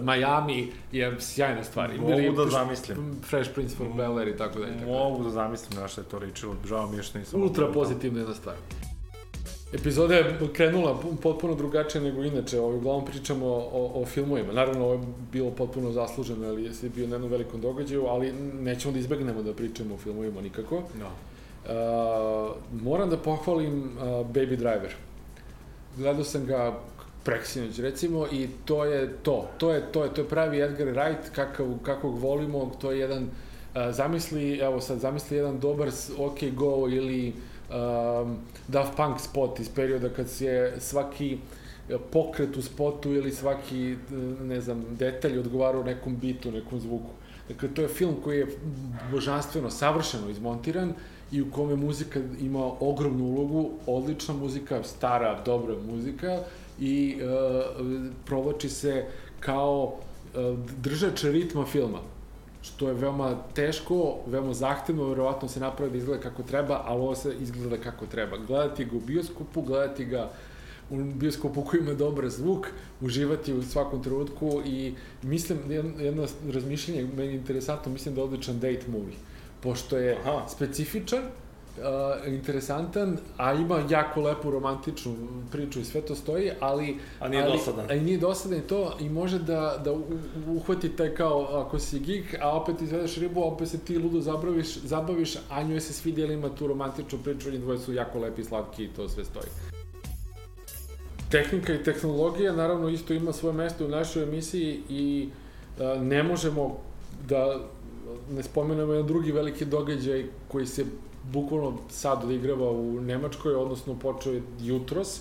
Miami 0.00 0.72
je 0.92 1.16
sjajna 1.20 1.64
stvar. 1.64 1.90
Mogu 1.98 2.44
da 2.44 2.50
zamislim. 2.50 3.20
Fresh 3.28 3.50
Prince 3.54 3.76
for 3.76 3.86
Bel 3.96 4.18
Air 4.18 4.28
i 4.28 4.36
tako 4.36 4.58
da. 4.58 4.66
Mogu 4.86 5.24
da 5.24 5.30
zamislim 5.30 5.80
na 5.80 5.88
što 5.88 6.00
je 6.00 6.04
to 6.04 6.18
ličilo. 6.18 6.54
Žao 6.64 6.86
mi 6.86 6.96
je 6.96 7.02
što 7.02 7.18
nisam... 7.18 7.42
Ultra 7.42 7.72
pozitivna 7.72 8.18
jedna 8.18 8.34
stvar. 8.34 8.56
Epizoda 9.72 10.14
je 10.14 10.38
krenula 10.52 11.00
potpuno 11.22 11.54
drugačije 11.54 12.02
nego 12.02 12.24
inače, 12.24 12.60
ovaj, 12.60 12.76
uglavnom 12.76 13.04
pričamo 13.04 13.46
o, 13.46 13.92
o 13.94 14.04
filmovima. 14.06 14.52
Naravno, 14.52 14.84
ovo 14.84 14.92
je 14.92 15.00
bilo 15.32 15.50
potpuno 15.50 15.92
zasluženo, 15.92 16.48
ali 16.48 16.64
jesi 16.64 16.88
bio 16.88 17.06
na 17.06 17.14
jednom 17.14 17.30
velikom 17.30 17.60
događaju, 17.60 18.06
ali 18.06 18.32
nećemo 18.60 18.92
da 18.92 18.98
izbegnemo 18.98 19.42
da 19.42 19.52
pričamo 19.52 19.94
o 19.94 19.98
filmovima 19.98 20.40
nikako. 20.40 20.82
No. 21.00 21.06
Uh, 21.06 22.56
moram 22.82 23.10
da 23.10 23.16
pohvalim 23.16 23.78
uh, 23.78 24.02
Baby 24.26 24.56
Driver. 24.56 24.94
Gledao 25.96 26.24
sam 26.24 26.46
ga 26.46 26.78
preksinoć, 27.26 27.78
recimo, 27.78 28.26
i 28.32 28.48
to 28.64 28.84
je 28.84 29.12
to. 29.22 29.48
To 29.58 29.72
je, 29.72 29.82
to 29.92 30.04
je, 30.04 30.14
to 30.14 30.20
je 30.20 30.28
pravi 30.28 30.62
Edgar 30.62 30.88
Wright, 30.88 31.30
kakav, 31.34 31.66
kakvog 31.82 32.18
volimo, 32.18 32.72
to 32.80 32.92
je 32.92 32.98
jedan, 32.98 33.22
uh, 33.22 33.80
zamisli, 33.90 34.58
evo 34.58 34.80
sad, 34.80 34.98
zamisli 34.98 35.36
jedan 35.36 35.58
dobar 35.60 35.88
OK 36.18 36.38
Go 36.54 36.88
ili 36.88 37.32
um, 37.32 38.36
Daft 38.68 38.96
Punk 38.96 39.20
spot 39.20 39.60
iz 39.60 39.68
perioda 39.68 40.08
kad 40.08 40.28
se 40.30 40.72
svaki 40.78 41.38
pokret 42.12 42.56
u 42.56 42.62
spotu 42.62 43.12
ili 43.12 43.32
svaki, 43.32 43.96
ne 44.42 44.60
znam, 44.60 44.84
detalj 44.98 45.38
odgovarao 45.38 45.82
nekom 45.82 46.16
bitu, 46.16 46.50
nekom 46.52 46.80
zvuku. 46.80 47.10
Dakle, 47.48 47.68
to 47.74 47.82
je 47.82 47.88
film 47.88 48.16
koji 48.24 48.38
je 48.38 48.46
božanstveno, 49.10 49.70
savršeno 49.70 50.30
izmontiran 50.30 50.94
i 51.32 51.42
u 51.42 51.50
kome 51.50 51.76
muzika 51.76 52.20
ima 52.40 52.72
ogromnu 52.80 53.24
ulogu, 53.24 53.70
odlična 53.86 54.34
muzika, 54.34 54.82
stara, 54.82 55.42
dobra 55.44 55.74
muzika 55.90 56.38
i 56.80 57.16
uh, 57.16 58.10
provlači 58.24 58.68
se 58.68 59.04
kao 59.40 59.94
uh, 60.34 60.58
držač 60.80 61.24
ritma 61.24 61.66
filma 61.66 61.98
što 62.66 62.88
je 62.88 62.94
veoma 62.94 63.36
teško, 63.54 64.16
veoma 64.26 64.54
zahtevno, 64.54 65.08
verovatno 65.08 65.48
se 65.48 65.60
napravi 65.60 65.90
da 65.90 65.98
izgleda 65.98 66.22
kako 66.22 66.42
treba, 66.42 66.82
ali 66.84 67.00
ovo 67.00 67.14
se 67.14 67.34
izgleda 67.40 67.76
kako 67.76 68.06
treba. 68.06 68.36
Gledati 68.38 68.84
ga 68.84 68.96
u 68.96 69.00
bioskopu, 69.00 69.62
gledati 69.62 70.04
ga 70.04 70.30
u 70.90 70.96
bioskopu 71.04 71.62
koji 71.62 71.80
ima 71.80 71.94
dobar 71.94 72.28
zvuk, 72.28 72.66
uživati 73.00 73.52
u 73.52 73.62
svakom 73.62 74.02
trenutku 74.02 74.62
i 74.66 74.94
mislim, 75.22 75.58
jedno 75.98 76.26
razmišljenje, 76.52 77.08
meni 77.16 77.32
je 77.32 77.36
interesantno, 77.36 77.92
mislim 77.92 78.14
da 78.14 78.20
je 78.20 78.24
odličan 78.24 78.60
date 78.60 78.88
movie, 78.88 79.16
pošto 79.60 79.98
je 79.98 80.18
Aha. 80.24 80.48
specifičan, 80.48 81.22
uh, 81.78 82.32
interesantan, 82.32 83.18
a 83.36 83.52
ima 83.52 83.82
jako 83.90 84.20
lepu 84.20 84.50
romantičnu 84.50 85.16
priču 85.52 85.80
i 85.80 85.84
sve 85.84 86.00
to 86.00 86.14
stoji, 86.14 86.50
ali... 86.60 86.98
A 87.20 87.28
nije 87.28 87.42
ali, 87.42 87.52
dosadan. 87.52 87.90
A 87.90 87.94
nije 87.94 88.18
dosadan 88.18 88.58
i 88.58 88.62
to 88.62 88.96
i 89.00 89.08
može 89.08 89.38
da, 89.38 89.80
da 89.84 89.92
uhvati 90.48 90.88
taj 90.88 91.14
kao, 91.14 91.48
ako 91.52 91.78
si 91.78 91.98
geek, 91.98 92.36
a 92.40 92.56
opet 92.56 92.82
izvedeš 92.82 93.16
ribu, 93.16 93.42
opet 93.44 93.68
se 93.68 93.78
ti 93.78 93.98
ludo 93.98 94.20
zabaviš, 94.20 94.76
zabaviš, 94.76 95.36
a 95.50 95.62
njoj 95.62 95.80
se 95.80 95.92
svi 95.92 96.10
ima 96.10 96.48
tu 96.48 96.66
romantičnu 96.66 97.18
priču, 97.24 97.48
oni 97.48 97.58
dvoje 97.58 97.78
su 97.78 97.92
jako 97.92 98.18
lepi 98.18 98.40
i 98.40 98.44
slatki 98.44 98.84
i 98.84 98.88
to 98.88 99.08
sve 99.08 99.24
stoji. 99.24 99.48
Tehnika 101.30 101.74
i 101.74 101.82
tehnologija 101.82 102.52
naravno 102.52 102.88
isto 102.88 103.14
ima 103.14 103.32
svoje 103.32 103.54
mesto 103.54 103.86
u 103.86 103.88
našoj 103.88 104.22
emisiji 104.22 104.80
i 104.88 105.28
uh, 105.78 106.02
ne 106.02 106.22
možemo 106.22 106.78
da 107.28 107.60
ne 108.30 108.42
spomenemo 108.42 108.92
jedan 108.92 109.06
drugi 109.06 109.32
veliki 109.32 109.64
događaj 109.64 110.24
koji 110.48 110.66
se 110.66 110.84
bukvalno 111.32 111.78
sad 111.88 112.24
odigrava 112.24 112.70
u 112.70 113.00
Nemačkoj, 113.00 113.54
odnosno 113.54 113.98
počeo 113.98 114.32
je 114.32 114.42
jutros 114.60 115.20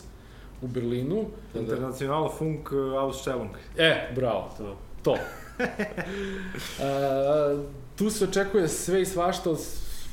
u 0.62 0.68
Berlinu. 0.68 1.26
Internacional 1.56 2.30
Funk 2.38 2.72
Ausstellung. 3.00 3.50
E, 3.78 4.12
bravo, 4.16 4.50
to. 4.58 4.78
to. 5.04 5.18
A, 6.82 7.64
tu 7.98 8.10
se 8.10 8.24
očekuje 8.24 8.68
sve 8.68 9.02
i 9.02 9.06
svašta 9.06 9.52
od 9.52 9.60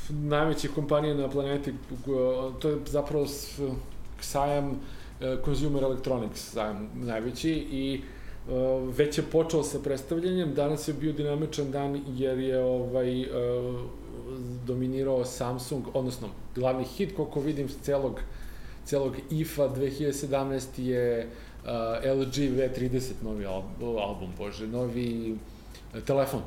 najvećih 0.09 0.71
kompanija 0.75 1.13
na 1.13 1.29
planeti, 1.29 1.73
to 2.59 2.69
je 2.69 2.77
zapravo 2.85 3.25
sajam 4.21 4.79
Consumer 5.45 5.83
Electronics 5.83 6.51
sajam 6.51 6.89
najveći 6.93 7.51
i 7.51 8.01
već 8.97 9.17
je 9.17 9.23
počeo 9.23 9.63
sa 9.63 9.79
predstavljanjem, 9.79 10.53
danas 10.53 10.87
je 10.87 10.93
bio 10.93 11.13
dinamičan 11.13 11.71
dan 11.71 12.01
jer 12.07 12.39
je 12.39 12.63
ovaj 12.63 13.25
dominirao 14.65 15.25
Samsung, 15.25 15.83
odnosno 15.93 16.27
glavni 16.55 16.83
hit, 16.83 17.15
koliko 17.15 17.39
vidim, 17.39 17.67
celog, 17.81 18.19
celog 18.85 19.15
IFA 19.29 19.63
2017 19.63 20.81
je 20.81 21.27
uh, 21.63 21.69
LG 22.17 22.33
V30, 22.33 23.11
novi 23.23 23.45
album, 23.45 24.29
bože, 24.37 24.67
novi 24.67 25.31
uh, 25.93 26.03
telefon 26.03 26.41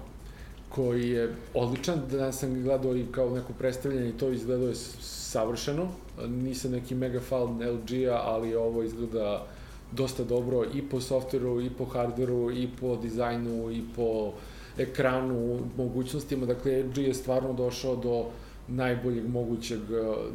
koji 0.69 1.11
je 1.11 1.35
odličan, 1.55 2.03
danas 2.11 2.39
sam 2.39 2.63
gledao 2.63 2.97
i 2.97 3.07
kao 3.13 3.31
neko 3.31 3.53
predstavljanje 3.59 4.09
i 4.09 4.19
to 4.19 4.31
izgledao 4.31 4.69
je 4.69 4.75
savršeno, 5.01 5.89
nisam 6.27 6.71
neki 6.71 6.95
mega 6.95 7.21
fan 7.21 7.63
LG-a, 7.63 8.21
ali 8.25 8.55
ovo 8.55 8.83
izgleda 8.83 9.47
dosta 9.93 10.25
dobro 10.25 10.65
i 10.75 10.83
po 10.83 11.01
softveru, 11.01 11.61
i 11.61 11.71
po 11.71 11.85
hardveru, 11.85 12.51
i 12.51 12.69
po 12.81 12.97
dizajnu, 12.97 13.71
i 13.71 13.83
po 13.97 14.03
uh, 14.03 14.35
ekranu, 14.79 15.61
mogućnostima, 15.77 16.47
dakle 16.47 16.83
LG 16.83 16.99
je 16.99 17.15
stvarno 17.15 17.53
došao 17.53 17.97
do 17.97 18.27
najboljeg 18.69 19.29
mogućeg, 19.29 19.81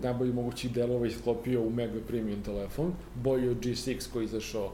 najboljih 0.03 0.33
mogućih 0.33 0.71
delova 0.71 1.07
i 1.07 1.11
sklopio 1.11 1.61
u 1.61 1.69
mega 1.69 1.99
premium 2.07 2.41
telefon, 2.43 2.93
bolji 3.15 3.49
od 3.49 3.57
G6 3.57 4.11
koji 4.13 4.23
je 4.23 4.25
izašao 4.25 4.71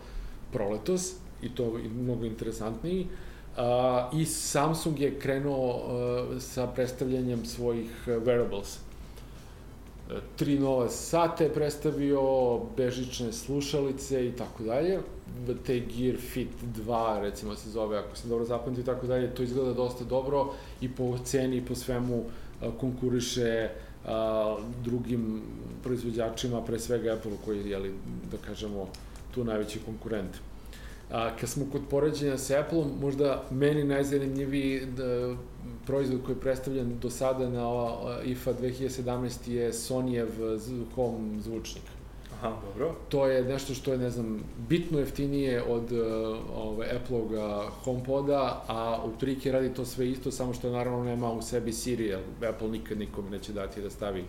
proletos 0.51 1.13
i 1.41 1.49
to 1.49 1.63
je 1.63 1.89
mnogo 1.89 2.25
interesantniji. 2.25 3.07
Uh, 3.57 4.19
I 4.19 4.25
Samsung 4.25 4.99
je 4.99 5.19
krenuo 5.19 5.75
uh, 5.75 6.41
sa 6.41 6.67
predstavljanjem 6.67 7.45
svojih 7.45 7.91
uh, 8.07 8.13
wearables. 8.23 8.77
Tri 10.35 10.59
nove 10.59 10.89
sate 10.89 11.49
predstavio, 11.49 12.21
bežične 12.77 13.33
slušalice 13.33 14.27
i 14.27 14.31
tako 14.31 14.63
dalje 14.63 14.99
te 15.65 15.79
Gear 15.79 16.17
Fit 16.17 16.49
2, 16.87 17.21
recimo 17.21 17.55
se 17.55 17.69
zove, 17.69 17.97
ako 17.97 18.15
se 18.15 18.27
dobro 18.27 18.45
zapamti 18.45 18.81
i 18.81 18.83
tako 18.83 19.07
dalje, 19.07 19.35
to 19.35 19.43
izgleda 19.43 19.73
dosta 19.73 20.03
dobro 20.03 20.53
i 20.81 20.91
po 20.91 21.17
ceni 21.25 21.57
i 21.57 21.65
po 21.65 21.75
svemu 21.75 22.23
konkuriše 22.79 23.69
drugim 24.83 25.41
proizvođačima, 25.83 26.61
pre 26.61 26.79
svega 26.79 27.13
Apple 27.13 27.31
koji 27.45 27.69
je, 27.69 27.91
da 28.31 28.37
kažemo, 28.45 28.87
tu 29.33 29.43
najveći 29.43 29.79
konkurent. 29.85 30.31
A, 31.11 31.35
kad 31.39 31.49
smo 31.49 31.65
kod 31.71 31.81
poređenja 31.89 32.37
sa 32.37 32.59
Apple-om, 32.59 32.91
možda 33.01 33.43
meni 33.51 33.83
najzanimljiviji 33.83 34.85
da, 34.85 35.35
proizvod 35.85 36.23
koji 36.25 36.35
je 36.35 36.41
predstavljen 36.41 36.99
do 36.99 37.09
sada 37.09 37.49
na 37.49 37.67
IFA 38.25 38.53
2017 38.53 39.49
je 39.49 39.73
Sonyjev 39.73 40.29
home 40.95 41.41
zvučnik 41.41 41.83
Aha, 42.37 42.53
dobro. 42.61 42.95
To 43.09 43.27
je 43.27 43.43
nešto 43.43 43.73
što 43.73 43.91
je, 43.91 43.97
ne 43.97 44.09
znam, 44.09 44.43
bitno 44.69 44.99
jeftinije 44.99 45.63
od 45.63 45.91
uh, 45.91 45.99
ove, 46.55 46.87
Apple-oga 46.95 47.69
HomePoda, 47.83 48.63
a 48.67 49.03
u 49.05 49.19
trike 49.19 49.51
radi 49.51 49.73
to 49.73 49.85
sve 49.85 50.09
isto, 50.09 50.31
samo 50.31 50.53
što 50.53 50.71
naravno 50.71 51.03
nema 51.03 51.31
u 51.31 51.41
sebi 51.41 51.73
Siri, 51.73 52.05
jer 52.05 52.19
Apple 52.49 52.67
nikad 52.67 52.97
nikom 52.97 53.29
neće 53.29 53.53
dati 53.53 53.81
da 53.81 53.89
stavi 53.89 54.23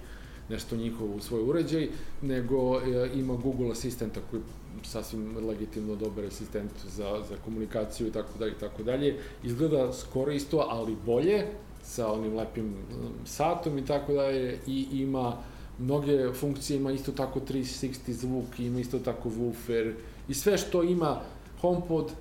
nešto 0.49 0.77
njihovo 0.77 1.15
u 1.15 1.21
svoj 1.21 1.43
uređaj, 1.43 1.89
nego 2.23 2.81
e, 2.81 3.11
ima 3.15 3.35
Google 3.35 3.71
asistenta 3.71 4.21
koji 4.31 4.43
sasvim 4.83 5.47
legitimno 5.47 5.97
dobar 5.97 6.25
asistent 6.25 6.71
za, 6.97 7.23
za 7.29 7.37
komunikaciju 7.45 8.07
i 8.07 8.13
tako 8.13 8.39
dalje 8.39 8.53
i 8.53 8.61
tako 8.61 8.83
dalje. 8.83 9.17
Izgleda 9.43 9.93
skoro 9.93 10.33
isto, 10.33 10.67
ali 10.71 10.97
bolje, 11.07 11.47
sa 11.83 12.13
onim 12.13 12.37
lepim 12.37 12.65
um, 12.65 13.13
satom 13.25 13.79
i 13.79 13.87
tako 13.87 14.13
dalje 14.13 14.59
i 14.67 14.87
ima 14.93 15.37
mnoge 15.79 16.33
funkcije, 16.33 16.77
ima 16.77 16.93
isto 16.93 17.13
tako 17.13 17.41
360 17.41 18.11
zvuk, 18.11 18.59
ima 18.59 18.81
isto 18.81 18.99
tako 18.99 19.31
woofer 19.31 19.95
i 20.29 20.35
sve 20.35 20.59
što 20.59 20.83
ima 20.83 21.21
HomePod 21.61 22.13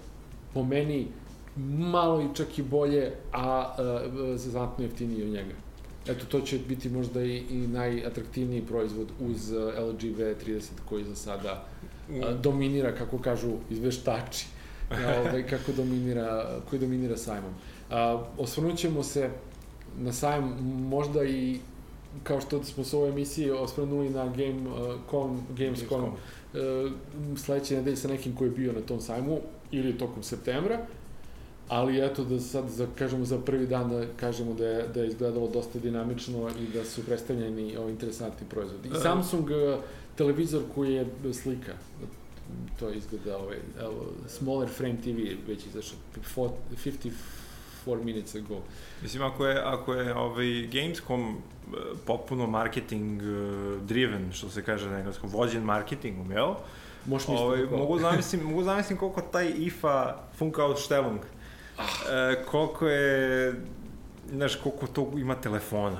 po 0.54 0.63
meni 0.63 1.08
malo 1.92 2.22
i 2.22 2.36
čak 2.36 2.60
i 2.60 2.63
bolje, 2.63 3.12
a, 3.34 3.76
a 3.78 4.38
znatno 4.38 4.84
jeftinije 4.84 5.26
od 5.26 5.32
njega. 5.32 5.66
Eto, 6.10 6.26
to 6.26 6.41
će 6.41 6.60
biti 6.67 6.89
možda 6.89 7.24
i, 7.24 7.38
i 7.38 7.67
najatraktivniji 7.67 8.62
proizvod 8.62 9.08
uz 9.20 9.52
LG 9.52 10.02
V30 10.02 10.62
koji 10.89 11.04
za 11.04 11.15
sada 11.15 11.65
a, 12.10 12.34
dominira, 12.34 12.96
kako 12.96 13.17
kažu 13.17 13.52
izveštači, 13.70 14.46
ovaj, 15.20 15.48
kako 15.48 15.72
dominira, 15.72 16.60
koji 16.70 16.80
dominira 16.80 17.17
sajmom. 17.17 17.54
A, 17.89 18.24
osvrnut 18.38 18.78
ćemo 18.78 19.04
se 19.04 19.30
na 19.98 20.13
sajam 20.13 20.43
možda 20.89 21.24
i 21.24 21.60
kao 22.24 22.41
što 22.41 22.63
smo 22.63 22.84
s 22.84 22.93
ovoj 22.93 23.10
emisiji 23.10 23.52
osvrnuli 23.52 24.10
na 24.10 24.26
Game.com, 24.26 25.32
uh, 25.32 25.58
Gamescom, 25.58 26.04
uh, 26.04 26.12
sledeće 27.38 27.76
nedelje 27.76 27.96
sa 27.96 28.08
nekim 28.08 28.36
ko 28.36 28.43
je 28.43 28.50
bio 28.50 28.74
na 28.74 28.82
tom 28.82 29.02
sajmu 29.02 29.39
ili 29.72 29.98
tokom 29.98 30.24
septembra, 30.24 30.86
ali 31.67 32.06
eto 32.06 32.23
da 32.23 32.39
sad 32.39 32.69
za, 32.69 32.88
kažemo 32.97 33.25
za 33.25 33.38
prvi 33.38 33.67
dan 33.67 33.89
da 33.89 34.06
kažemo 34.19 34.53
da 34.53 34.67
je, 34.67 34.88
da 34.93 35.01
je 35.01 35.08
izgledalo 35.08 35.47
dosta 35.47 35.80
dinamično 35.80 36.49
i 36.49 36.73
da 36.73 36.86
su 36.86 37.06
predstavljeni 37.06 37.77
ovi 37.77 37.91
interesantni 37.91 38.47
proizvodi. 38.49 38.89
I 38.89 38.97
e. 38.97 38.99
Samsung 38.99 39.45
uh, 39.45 39.84
televizor 40.15 40.62
koji 40.75 40.93
je 40.93 41.06
slika, 41.34 41.73
to 42.80 42.89
izgleda 42.89 43.38
ovaj, 43.38 43.58
evo, 43.82 44.06
smaller 44.27 44.69
frame 44.69 44.95
TV 45.03 45.49
već 45.49 45.65
izašao 45.65 45.97
50 46.36 47.12
4 47.88 48.03
minutes 48.03 48.36
ago. 48.36 48.62
Mislim, 49.01 49.23
ako 49.23 49.45
je, 49.45 49.62
ako 49.65 49.93
je 49.93 50.15
ovaj 50.15 50.67
Gamescom 50.71 51.21
e, 51.32 51.77
popuno 52.06 52.47
marketing 52.47 53.21
e, 53.21 53.25
driven, 53.82 54.32
što 54.32 54.49
se 54.49 54.63
kaže 54.63 54.89
na 54.89 54.97
engleskom, 54.97 55.30
vođen 55.30 55.63
marketingom, 55.63 56.32
jel? 56.32 56.53
Možeš 57.06 57.27
ovaj, 57.30 57.65
mogu 57.65 57.99
zamislim, 57.99 58.43
mogu 58.43 58.63
zamislim 58.63 58.97
koliko 58.97 59.21
taj 59.21 59.53
IFA 59.58 60.15
funka 60.38 60.65
od 60.65 60.80
štelung. 60.80 61.19
E, 61.80 62.44
koliko 62.46 62.88
je, 62.88 63.54
znaš, 64.32 64.56
koliko 64.56 64.88
to 64.88 65.12
ima 65.16 65.36
telefona. 65.36 66.00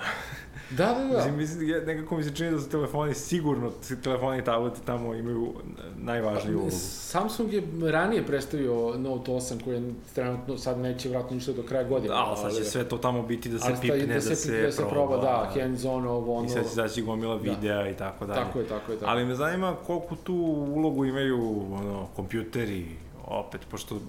Da, 0.70 0.86
da, 0.86 0.94
da. 0.94 1.16
Mislim, 1.16 1.36
mislim, 1.38 1.86
nekako 1.86 2.18
mi 2.18 2.24
se 2.24 2.36
čini 2.36 2.52
da 2.52 2.60
su 2.60 2.70
telefoni 2.70 3.14
sigurno, 3.14 3.72
telefoni 4.04 4.40
i 4.40 4.44
tableti 4.44 4.80
tamo 4.86 5.14
imaju 5.16 5.54
najvažniju 5.98 6.58
pa, 6.58 6.62
ulogu. 6.62 6.76
Samsung 6.80 7.54
je 7.54 7.64
ranije 7.92 8.26
predstavio 8.26 8.94
Note 8.98 9.32
8 9.32 9.64
koji 9.64 9.76
je 9.76 9.94
trenutno 10.16 10.58
sad 10.58 10.78
neće 10.78 11.10
vratno 11.10 11.36
ništa 11.36 11.52
do 11.52 11.64
kraja 11.64 11.84
godine. 11.84 12.14
Da, 12.14 12.16
ali 12.16 12.38
sad 12.38 12.56
će 12.58 12.70
sve 12.70 12.84
to 12.84 12.98
tamo 12.98 13.24
biti 13.24 13.50
da 13.50 13.60
se 13.60 13.74
pipne, 13.82 14.06
da, 14.14 14.22
se, 14.22 14.30
da 14.30 14.36
se, 14.36 14.62
da 14.62 14.72
se 14.72 14.78
proba. 14.78 14.92
proba 14.92 15.16
da, 15.16 15.52
da, 15.56 15.62
hands 15.62 15.86
on, 15.86 16.08
ovo, 16.08 16.36
ono. 16.36 16.46
I 16.46 16.50
sad 16.50 16.64
će 16.64 16.70
zaći 16.70 17.02
gomila 17.02 17.36
da. 17.36 17.42
videa 17.42 17.84
da. 17.84 17.90
i 17.90 17.94
tako 17.94 18.26
dalje. 18.26 18.40
Tako 18.40 18.60
je, 18.60 18.66
tako 18.68 18.92
je. 18.92 19.00
Tako. 19.00 19.12
Ali 19.12 19.26
me 19.26 19.36
zanima 19.36 19.76
koliko 19.88 20.16
tu 20.16 20.36
ulogu 20.76 21.06
imaju 21.06 21.66
ono, 21.74 22.08
kompjuteri, 22.16 22.86
opet, 23.28 23.62
pošto 23.72 23.96
e, 23.96 24.00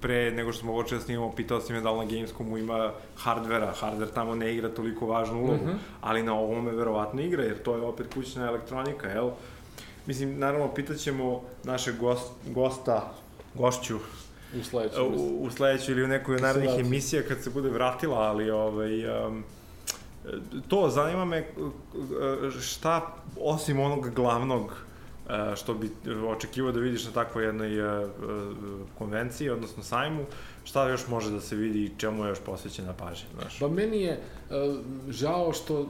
pre 0.00 0.30
nego 0.30 0.52
što 0.52 0.60
smo 0.60 0.72
počeli 0.72 0.98
da 0.98 1.04
snimamo, 1.04 1.32
pitao 1.32 1.60
si 1.60 1.72
me 1.72 1.80
da 1.80 1.90
li 1.90 1.98
na 1.98 2.04
Gamescomu 2.04 2.58
ima 2.58 2.92
hardvera, 3.16 3.72
hardver 3.80 4.08
tamo 4.08 4.34
ne 4.34 4.54
igra 4.54 4.68
toliko 4.68 5.06
važnu 5.06 5.38
ulogu, 5.38 5.64
mm 5.64 5.68
-hmm. 5.68 5.76
ali 6.00 6.22
na 6.22 6.34
ovome 6.34 6.72
verovatno 6.72 7.22
igra, 7.22 7.42
jer 7.42 7.62
to 7.62 7.76
je 7.76 7.82
opet 7.82 8.14
kućna 8.14 8.46
elektronika, 8.46 9.08
jel? 9.08 9.30
Mislim, 10.06 10.38
naravno, 10.38 10.74
pitaćemo 10.74 11.42
našeg 11.64 11.96
gost, 11.98 12.32
gosta, 12.46 13.12
gošću, 13.54 13.98
u 14.60 14.64
sledećoj, 14.64 15.02
u, 15.02 15.42
u 15.42 15.50
sledećoj 15.50 15.92
ili 15.92 16.04
u 16.04 16.08
nekoj 16.08 16.34
od 16.34 16.42
narednih 16.42 16.70
emisija 16.78 17.22
kad 17.22 17.42
se 17.42 17.50
bude 17.50 17.68
vratila, 17.68 18.18
ali 18.18 18.50
ovaj, 18.50 19.26
um, 19.26 19.44
to, 20.68 20.90
zanima 20.90 21.24
me 21.24 21.46
šta, 22.60 23.14
osim 23.40 23.80
onog 23.80 24.10
glavnog 24.14 24.72
E, 24.72 24.93
što 25.56 25.74
bi 25.74 25.90
očekivao 26.28 26.72
da 26.72 26.80
vidiš 26.80 27.04
na 27.04 27.10
takvoj 27.12 27.44
jednoj 27.44 27.78
e, 27.78 27.82
e, 27.82 28.08
konvenciji, 28.98 29.50
odnosno 29.50 29.82
sajmu, 29.82 30.24
šta 30.64 30.88
još 30.88 31.08
može 31.08 31.30
da 31.30 31.40
se 31.40 31.56
vidi 31.56 31.84
i 31.84 31.90
čemu 31.98 32.24
je 32.24 32.28
još 32.28 32.40
posvećena 32.40 32.92
pažnja, 32.92 33.26
znaš? 33.40 33.58
Pa 33.58 33.68
meni 33.68 34.02
je 34.02 34.20
žao 35.08 35.52
što 35.52 35.86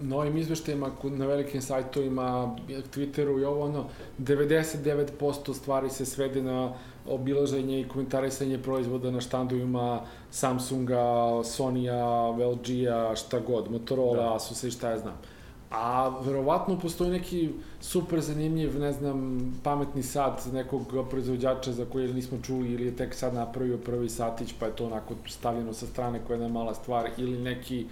na 0.00 0.16
ovim 0.16 0.36
izveštajima 0.36 0.90
na 1.02 1.26
velikim 1.26 1.62
sajtovima, 1.62 2.56
Twitteru 2.68 3.40
i 3.40 3.44
ovo 3.44 3.64
ono, 3.64 3.86
99% 4.18 5.54
stvari 5.54 5.90
se 5.90 6.04
svede 6.04 6.42
na 6.42 6.74
obilaženje 7.06 7.80
i 7.80 7.88
komentarisanje 7.88 8.58
proizvoda 8.58 9.10
na 9.10 9.20
štandovima 9.20 10.00
Samsunga, 10.30 11.42
Sonya, 11.44 12.28
LG-a, 12.28 13.16
šta 13.16 13.40
god, 13.40 13.70
Motorola, 13.70 14.22
da. 14.22 14.34
Asusa 14.34 14.68
i 14.68 14.70
šta 14.70 14.90
ja 14.90 14.98
znam. 14.98 15.14
Uh, 15.14 15.35
A 15.78 16.08
verovatno 16.24 16.78
postoji 16.78 17.10
neki 17.10 17.48
super 17.80 18.20
zanimljiv, 18.20 18.78
ne 18.80 18.92
znam, 18.92 19.40
pametni 19.62 20.02
sat 20.02 20.46
nekog 20.52 20.82
proizvođača 21.10 21.72
za 21.72 21.84
koje 21.84 22.14
nismo 22.14 22.38
čuli 22.42 22.72
ili 22.72 22.86
je 22.86 22.96
tek 22.96 23.14
sad 23.14 23.34
napravio 23.34 23.78
prvi 23.78 24.08
satić 24.08 24.54
pa 24.60 24.66
je 24.66 24.76
to 24.76 24.86
onako 24.86 25.14
stavljeno 25.28 25.72
sa 25.72 25.86
strane 25.86 26.20
koja 26.26 26.36
je 26.36 26.42
jedna 26.42 26.58
mala 26.58 26.74
stvar 26.74 27.10
ili 27.16 27.38
neki 27.38 27.86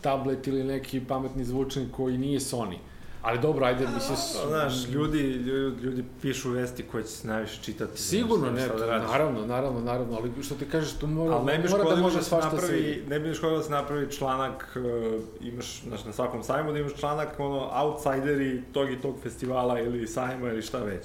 tablet 0.00 0.46
ili 0.46 0.64
neki 0.64 1.00
pametni 1.00 1.44
zvučnik 1.44 1.90
koji 1.90 2.18
nije 2.18 2.40
Sony. 2.40 2.74
Uh, 2.74 2.95
Ali 3.26 3.38
dobro, 3.38 3.66
ajde, 3.66 3.86
mislim... 3.94 4.16
Znaš, 4.48 4.88
ljudi, 4.88 5.18
ljudi, 5.20 5.82
ljudi 5.82 6.04
pišu 6.22 6.50
vesti 6.50 6.82
koje 6.82 7.04
će 7.04 7.10
se 7.10 7.28
najviše 7.28 7.62
čitati. 7.62 8.02
Sigurno, 8.02 8.50
ne, 8.50 8.68
to, 8.68 8.78
da 8.78 8.98
naravno, 8.98 9.46
naravno, 9.46 9.80
naravno, 9.80 10.16
ali 10.16 10.42
što 10.42 10.54
ti 10.54 10.64
kažeš, 10.64 10.92
to 10.92 11.06
mora, 11.06 11.36
ali 11.36 11.58
ne 11.58 11.68
mora 11.70 11.84
da 11.84 11.96
može 11.96 12.16
da 12.16 12.22
svašta 12.22 12.50
napravi, 12.50 13.02
se... 13.04 13.10
Ne 13.10 13.20
bi 13.20 13.34
škodilo 13.34 13.58
da 13.58 13.64
se 13.64 13.70
napravi 13.70 14.12
članak, 14.12 14.76
uh, 14.76 15.22
imaš, 15.40 15.82
znaš, 15.82 16.04
na 16.04 16.12
svakom 16.12 16.42
sajmu 16.42 16.72
da 16.72 16.78
imaš 16.78 16.94
članak, 16.94 17.40
ono, 17.40 17.70
outsideri 17.72 18.62
tog 18.72 18.90
i 18.90 19.00
tog 19.00 19.16
festivala 19.22 19.80
ili 19.80 20.06
sajma 20.06 20.48
ili 20.48 20.62
šta 20.62 20.78
već. 20.78 21.04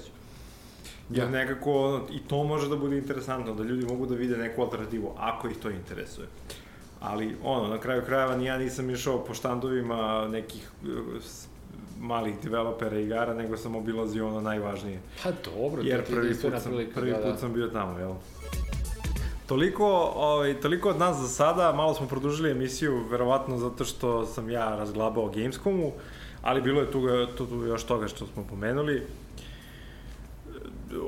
Jer 1.10 1.24
ja. 1.24 1.30
nekako, 1.30 2.00
i 2.12 2.20
to 2.28 2.44
može 2.44 2.68
da 2.68 2.76
bude 2.76 2.98
interesantno, 2.98 3.54
da 3.54 3.62
ljudi 3.62 3.86
mogu 3.86 4.06
da 4.06 4.14
vide 4.14 4.36
neku 4.36 4.62
alternativu, 4.62 5.14
ako 5.18 5.48
ih 5.48 5.56
to 5.56 5.70
interesuje. 5.70 6.28
Ali, 7.00 7.36
ono, 7.44 7.68
na 7.68 7.78
kraju 7.78 8.02
krajeva, 8.06 8.36
ni 8.36 8.44
ja 8.44 8.58
nisam 8.58 8.90
išao 8.90 9.24
po 9.24 9.34
štandovima 9.34 10.28
nekih 10.28 10.70
malih 12.02 12.34
developera 12.42 12.98
igara, 12.98 13.34
nego 13.34 13.56
sam 13.56 13.76
obilazio 13.76 14.28
ono 14.28 14.40
najvažnije. 14.40 15.00
Pa 15.22 15.30
dobro, 15.44 15.82
Jer 15.82 16.04
to 16.04 16.12
prvi 16.12 16.34
put, 16.34 16.52
sam, 16.62 16.72
prilika, 16.72 17.00
prvi 17.00 17.10
da, 17.10 17.16
put 17.16 17.32
da. 17.32 17.36
sam 17.36 17.52
bio 17.52 17.68
tamo, 17.68 17.98
jel? 17.98 18.12
Toliko, 19.46 19.86
ovaj, 20.16 20.60
toliko 20.60 20.90
od 20.90 20.98
nas 20.98 21.16
za 21.16 21.28
sada, 21.28 21.72
malo 21.72 21.94
smo 21.94 22.06
produžili 22.06 22.50
emisiju, 22.50 23.04
verovatno 23.10 23.58
zato 23.58 23.84
što 23.84 24.26
sam 24.26 24.50
ja 24.50 24.76
razglabao 24.76 25.28
Gamescomu, 25.28 25.92
ali 26.42 26.62
bilo 26.62 26.80
je 26.80 26.90
tu, 26.90 27.02
tu, 27.36 27.46
tu 27.46 27.64
još 27.64 27.84
toga 27.84 28.08
što 28.08 28.26
smo 28.26 28.44
pomenuli. 28.50 29.06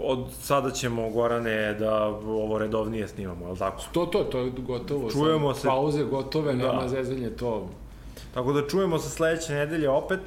Od 0.02 0.26
sada 0.40 0.70
ćemo, 0.70 1.10
Gorane, 1.10 1.74
da 1.74 2.06
ovo 2.26 2.58
redovnije 2.58 3.08
snimamo, 3.08 3.52
li 3.52 3.58
tako? 3.58 3.82
To, 3.92 4.06
to, 4.06 4.24
to 4.24 4.38
je 4.38 4.50
gotovo. 4.58 5.10
Čujemo 5.10 5.54
se. 5.54 5.68
Pauze 5.68 6.04
gotove, 6.04 6.54
da. 6.54 6.72
nema 6.72 6.88
zezanje, 6.88 7.30
to. 7.30 7.68
Tako 8.34 8.52
da 8.52 8.68
čujemo 8.68 8.98
se 8.98 9.10
sledeće 9.10 9.52
nedelje 9.52 9.88
opet. 9.88 10.20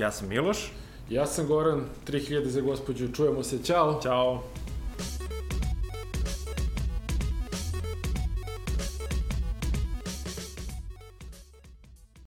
Ja 0.00 0.12
sam 0.12 0.28
Miloš. 0.28 0.72
Ja 1.10 1.26
sam 1.26 1.46
Goran, 1.46 1.84
3000 2.06 2.46
za 2.46 2.60
gospođu, 2.60 3.12
čujemo 3.12 3.42
se, 3.42 3.58
čao. 3.64 4.00
Ćao. 4.02 4.42